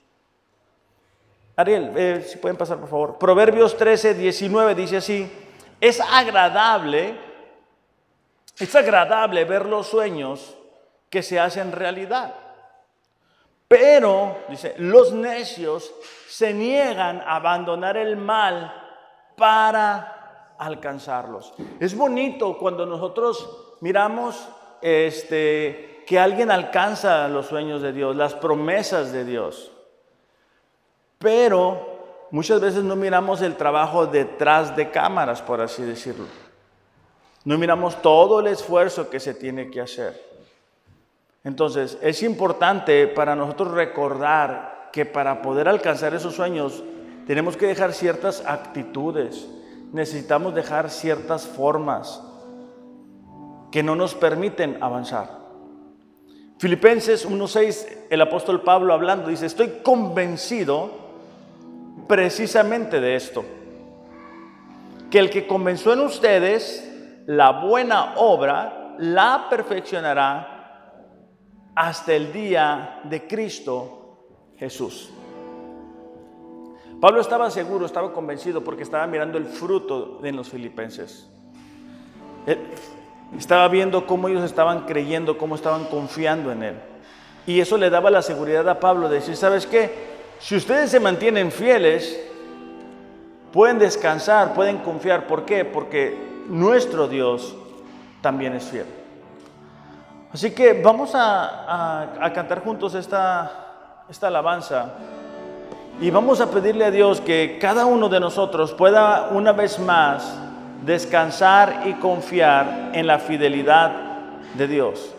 Ariel, 1.56 1.92
eh, 1.96 2.26
si 2.26 2.38
pueden 2.38 2.56
pasar 2.56 2.78
por 2.78 2.88
favor. 2.88 3.18
Proverbios 3.18 3.76
13, 3.76 4.14
19 4.14 4.74
dice 4.74 4.96
así. 4.96 5.30
Es 5.80 6.00
agradable, 6.00 7.16
es 8.58 8.74
agradable 8.74 9.44
ver 9.44 9.66
los 9.66 9.88
sueños 9.88 10.56
que 11.10 11.22
se 11.22 11.38
hacen 11.38 11.72
realidad. 11.72 12.34
Pero, 13.72 14.36
dice, 14.50 14.74
los 14.76 15.14
necios 15.14 15.94
se 16.28 16.52
niegan 16.52 17.22
a 17.22 17.36
abandonar 17.36 17.96
el 17.96 18.18
mal 18.18 18.70
para 19.34 20.56
alcanzarlos. 20.58 21.54
Es 21.80 21.96
bonito 21.96 22.58
cuando 22.58 22.84
nosotros 22.84 23.76
miramos 23.80 24.46
este, 24.82 26.04
que 26.06 26.18
alguien 26.18 26.50
alcanza 26.50 27.26
los 27.28 27.46
sueños 27.46 27.80
de 27.80 27.94
Dios, 27.94 28.14
las 28.14 28.34
promesas 28.34 29.10
de 29.10 29.24
Dios. 29.24 29.72
Pero 31.18 32.26
muchas 32.30 32.60
veces 32.60 32.84
no 32.84 32.94
miramos 32.94 33.40
el 33.40 33.56
trabajo 33.56 34.06
detrás 34.06 34.76
de 34.76 34.90
cámaras, 34.90 35.40
por 35.40 35.62
así 35.62 35.82
decirlo. 35.82 36.26
No 37.46 37.56
miramos 37.56 38.02
todo 38.02 38.40
el 38.40 38.48
esfuerzo 38.48 39.08
que 39.08 39.18
se 39.18 39.32
tiene 39.32 39.70
que 39.70 39.80
hacer. 39.80 40.31
Entonces, 41.44 41.98
es 42.02 42.22
importante 42.22 43.08
para 43.08 43.34
nosotros 43.34 43.72
recordar 43.72 44.90
que 44.92 45.04
para 45.06 45.42
poder 45.42 45.68
alcanzar 45.68 46.14
esos 46.14 46.34
sueños 46.34 46.84
tenemos 47.26 47.56
que 47.56 47.66
dejar 47.66 47.92
ciertas 47.92 48.44
actitudes, 48.46 49.48
necesitamos 49.92 50.54
dejar 50.54 50.90
ciertas 50.90 51.46
formas 51.46 52.22
que 53.70 53.82
no 53.82 53.96
nos 53.96 54.14
permiten 54.14 54.78
avanzar. 54.82 55.42
Filipenses 56.58 57.28
1.6, 57.28 57.88
el 58.10 58.20
apóstol 58.20 58.62
Pablo 58.62 58.92
hablando, 58.94 59.28
dice, 59.28 59.46
estoy 59.46 59.80
convencido 59.82 60.90
precisamente 62.06 63.00
de 63.00 63.16
esto, 63.16 63.44
que 65.10 65.18
el 65.18 65.30
que 65.30 65.46
comenzó 65.48 65.92
en 65.92 66.00
ustedes 66.00 66.88
la 67.26 67.50
buena 67.50 68.14
obra, 68.16 68.94
la 68.98 69.46
perfeccionará 69.50 70.51
hasta 71.74 72.14
el 72.14 72.32
día 72.32 73.00
de 73.04 73.26
Cristo 73.26 74.16
Jesús. 74.58 75.10
Pablo 77.00 77.20
estaba 77.20 77.50
seguro, 77.50 77.86
estaba 77.86 78.12
convencido 78.12 78.62
porque 78.62 78.84
estaba 78.84 79.06
mirando 79.06 79.38
el 79.38 79.46
fruto 79.46 80.18
de 80.22 80.32
los 80.32 80.48
filipenses. 80.48 81.28
estaba 83.36 83.66
viendo 83.68 84.06
cómo 84.06 84.28
ellos 84.28 84.44
estaban 84.44 84.86
creyendo, 84.86 85.36
cómo 85.36 85.56
estaban 85.56 85.86
confiando 85.86 86.52
en 86.52 86.62
él. 86.62 86.74
Y 87.46 87.58
eso 87.60 87.76
le 87.76 87.90
daba 87.90 88.10
la 88.10 88.22
seguridad 88.22 88.68
a 88.68 88.78
Pablo 88.78 89.08
de 89.08 89.16
decir, 89.16 89.36
¿sabes 89.36 89.66
qué? 89.66 90.12
Si 90.38 90.54
ustedes 90.54 90.90
se 90.90 91.00
mantienen 91.00 91.50
fieles, 91.50 92.20
pueden 93.52 93.80
descansar, 93.80 94.54
pueden 94.54 94.78
confiar. 94.78 95.26
¿Por 95.26 95.44
qué? 95.44 95.64
Porque 95.64 96.16
nuestro 96.48 97.08
Dios 97.08 97.56
también 98.20 98.54
es 98.54 98.64
fiel. 98.64 99.01
Así 100.32 100.52
que 100.52 100.72
vamos 100.72 101.12
a, 101.14 102.30
cantar 102.34 102.64
juntos 102.64 102.94
esta, 102.94 104.04
esta 104.08 104.28
alabanza 104.28 104.92
y 106.00 106.10
vamos 106.10 106.40
a 106.40 106.50
pedirle 106.50 106.86
a 106.86 106.90
Dios 106.90 107.20
que 107.20 107.58
cada 107.60 107.84
uno 107.84 108.08
de 108.08 108.18
nosotros 108.18 108.72
pueda 108.72 109.28
una 109.32 109.52
vez 109.52 109.78
más 109.78 110.38
descansar 110.86 111.82
y 111.84 111.92
confiar 111.94 112.92
en 112.94 113.06
la 113.06 113.18
fidelidad 113.18 113.92
de 114.54 114.68
Dios. 114.68 115.14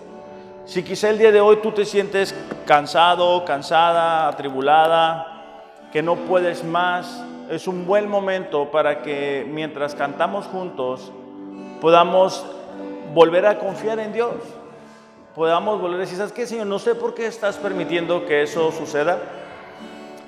Si 0.66 0.82
quizá 0.82 1.12
el 1.12 1.20
día 1.20 1.32
de 1.32 1.42
hoy 1.42 1.58
tú 1.58 1.72
te 1.72 1.86
sientes 1.86 2.34
cansado, 2.66 3.46
cansada, 3.46 4.28
atribulada, 4.28 5.90
que 5.92 6.02
no 6.02 6.16
puedes 6.16 6.64
más, 6.64 7.24
es 7.52 7.68
un 7.68 7.86
buen 7.86 8.10
momento 8.10 8.72
para 8.72 9.04
que 9.04 9.46
mientras 9.48 9.94
cantamos 9.94 10.48
juntos 10.48 11.12
podamos 11.80 12.44
volver 13.14 13.46
a 13.46 13.60
confiar 13.60 14.00
en 14.00 14.12
Dios. 14.12 14.34
Podamos 15.36 15.82
volver 15.82 15.98
a 15.98 16.02
decir, 16.02 16.18
¿sabes 16.18 16.32
qué, 16.32 16.46
Señor? 16.46 16.68
No 16.68 16.78
sé 16.78 16.94
por 16.94 17.16
qué 17.16 17.26
estás 17.26 17.58
permitiendo 17.58 18.28
que 18.28 18.44
eso 18.44 18.72
suceda. 18.72 19.20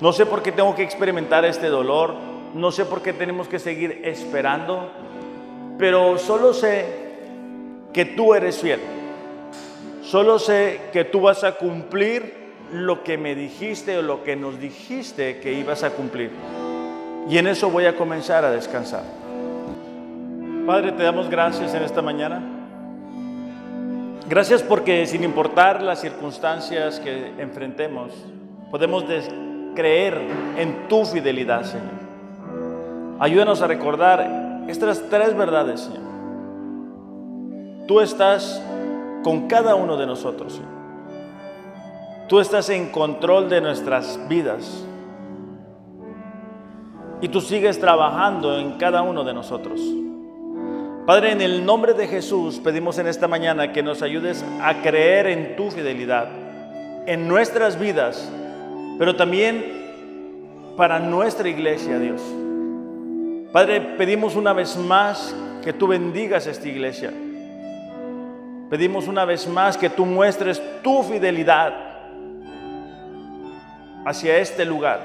No 0.01 0.11
sé 0.11 0.25
por 0.25 0.41
qué 0.41 0.51
tengo 0.51 0.73
que 0.73 0.81
experimentar 0.81 1.45
este 1.45 1.67
dolor. 1.67 2.15
No 2.55 2.71
sé 2.71 2.85
por 2.85 3.03
qué 3.03 3.13
tenemos 3.13 3.47
que 3.47 3.59
seguir 3.59 4.01
esperando. 4.03 4.89
Pero 5.77 6.17
solo 6.17 6.55
sé 6.55 6.87
que 7.93 8.05
tú 8.05 8.33
eres 8.33 8.57
fiel. 8.57 8.79
Solo 10.01 10.39
sé 10.39 10.81
que 10.91 11.03
tú 11.03 11.21
vas 11.21 11.43
a 11.43 11.51
cumplir 11.51 12.45
lo 12.71 13.03
que 13.03 13.19
me 13.19 13.35
dijiste 13.35 13.99
o 13.99 14.01
lo 14.01 14.23
que 14.23 14.35
nos 14.35 14.59
dijiste 14.59 15.39
que 15.39 15.53
ibas 15.53 15.83
a 15.83 15.91
cumplir. 15.91 16.31
Y 17.29 17.37
en 17.37 17.45
eso 17.45 17.69
voy 17.69 17.85
a 17.85 17.95
comenzar 17.95 18.43
a 18.43 18.49
descansar. 18.49 19.03
Padre, 20.65 20.93
te 20.93 21.03
damos 21.03 21.29
gracias 21.29 21.75
en 21.75 21.83
esta 21.83 22.01
mañana. 22.01 22.54
Gracias 24.27 24.63
porque 24.63 25.05
sin 25.05 25.23
importar 25.23 25.83
las 25.83 26.01
circunstancias 26.01 26.99
que 26.99 27.33
enfrentemos, 27.37 28.11
podemos 28.71 29.05
creer 29.75 30.19
en 30.57 30.87
tu 30.87 31.05
fidelidad, 31.05 31.63
Señor. 31.63 32.05
Ayúdanos 33.19 33.61
a 33.61 33.67
recordar 33.67 34.63
estas 34.67 35.09
tres 35.09 35.37
verdades, 35.37 35.81
Señor. 35.81 36.01
Tú 37.87 38.01
estás 38.01 38.63
con 39.23 39.47
cada 39.47 39.75
uno 39.75 39.95
de 39.95 40.07
nosotros, 40.07 40.53
Señor. 40.53 40.75
Tú 42.27 42.39
estás 42.39 42.69
en 42.69 42.89
control 42.89 43.47
de 43.47 43.61
nuestras 43.61 44.19
vidas. 44.27 44.83
Y 47.21 47.27
tú 47.27 47.41
sigues 47.41 47.79
trabajando 47.79 48.57
en 48.57 48.73
cada 48.79 49.03
uno 49.03 49.23
de 49.23 49.33
nosotros. 49.33 49.79
Padre, 51.05 51.33
en 51.33 51.41
el 51.41 51.63
nombre 51.63 51.93
de 51.93 52.07
Jesús 52.07 52.59
pedimos 52.59 52.97
en 52.97 53.05
esta 53.05 53.27
mañana 53.27 53.71
que 53.71 53.83
nos 53.83 54.01
ayudes 54.01 54.43
a 54.59 54.81
creer 54.81 55.27
en 55.27 55.55
tu 55.55 55.69
fidelidad, 55.69 56.29
en 57.05 57.27
nuestras 57.27 57.79
vidas, 57.79 58.27
pero 58.97 59.15
también 59.15 60.73
para 60.75 60.97
nuestra 60.97 61.47
iglesia, 61.47 61.99
Dios. 61.99 62.23
Padre, 63.51 63.81
pedimos 63.99 64.35
una 64.35 64.51
vez 64.51 64.75
más 64.77 65.35
que 65.63 65.73
tú 65.73 65.85
bendigas 65.85 66.47
esta 66.47 66.67
iglesia. 66.67 67.13
Pedimos 68.71 69.07
una 69.07 69.25
vez 69.25 69.47
más 69.47 69.77
que 69.77 69.91
tú 69.91 70.07
muestres 70.07 70.59
tu 70.81 71.03
fidelidad 71.03 71.71
hacia 74.07 74.39
este 74.39 74.65
lugar. 74.65 75.01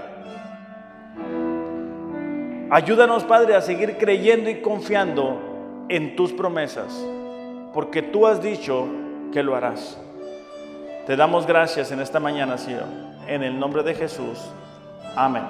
Ayúdanos, 2.71 3.23
Padre, 3.25 3.55
a 3.55 3.61
seguir 3.61 3.99
creyendo 3.99 4.49
y 4.49 4.63
confiando 4.63 5.50
en 5.91 6.17
tus 6.17 6.33
promesas, 6.33 7.05
porque 7.75 8.01
tú 8.01 8.27
has 8.27 8.41
dicho 8.41 8.87
que 9.33 9.43
lo 9.43 9.57
harás. 9.57 10.01
Te 11.07 11.17
damos 11.17 11.47
gracias 11.47 11.91
en 11.91 12.01
esta 12.01 12.21
mañana, 12.21 12.57
Señor, 12.57 12.85
en 13.27 13.43
el 13.43 13.59
nombre 13.59 13.83
de 13.83 13.95
Jesús. 13.95 14.39
Amén. 15.17 15.43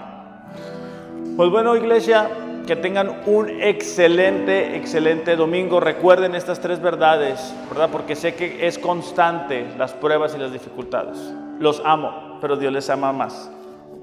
Pues 1.37 1.51
bueno, 1.51 1.77
iglesia, 1.77 2.29
que 2.67 2.75
tengan 2.75 3.23
un 3.27 3.51
excelente, 3.63 4.77
excelente 4.77 5.37
domingo. 5.37 5.79
Recuerden 5.79 6.35
estas 6.35 6.61
tres 6.61 6.81
verdades, 6.81 7.55
¿verdad? 7.69 7.91
Porque 7.93 8.17
sé 8.17 8.35
que 8.35 8.67
es 8.67 8.79
constante 8.79 9.67
las 9.77 9.93
pruebas 9.93 10.35
y 10.35 10.39
las 10.39 10.53
dificultades. 10.53 11.19
Los 11.59 11.83
amo, 11.85 12.39
pero 12.41 12.57
Dios 12.57 12.73
les 12.73 12.89
ama 12.89 13.13
más. 13.13 13.51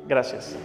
Gracias. 0.08 0.56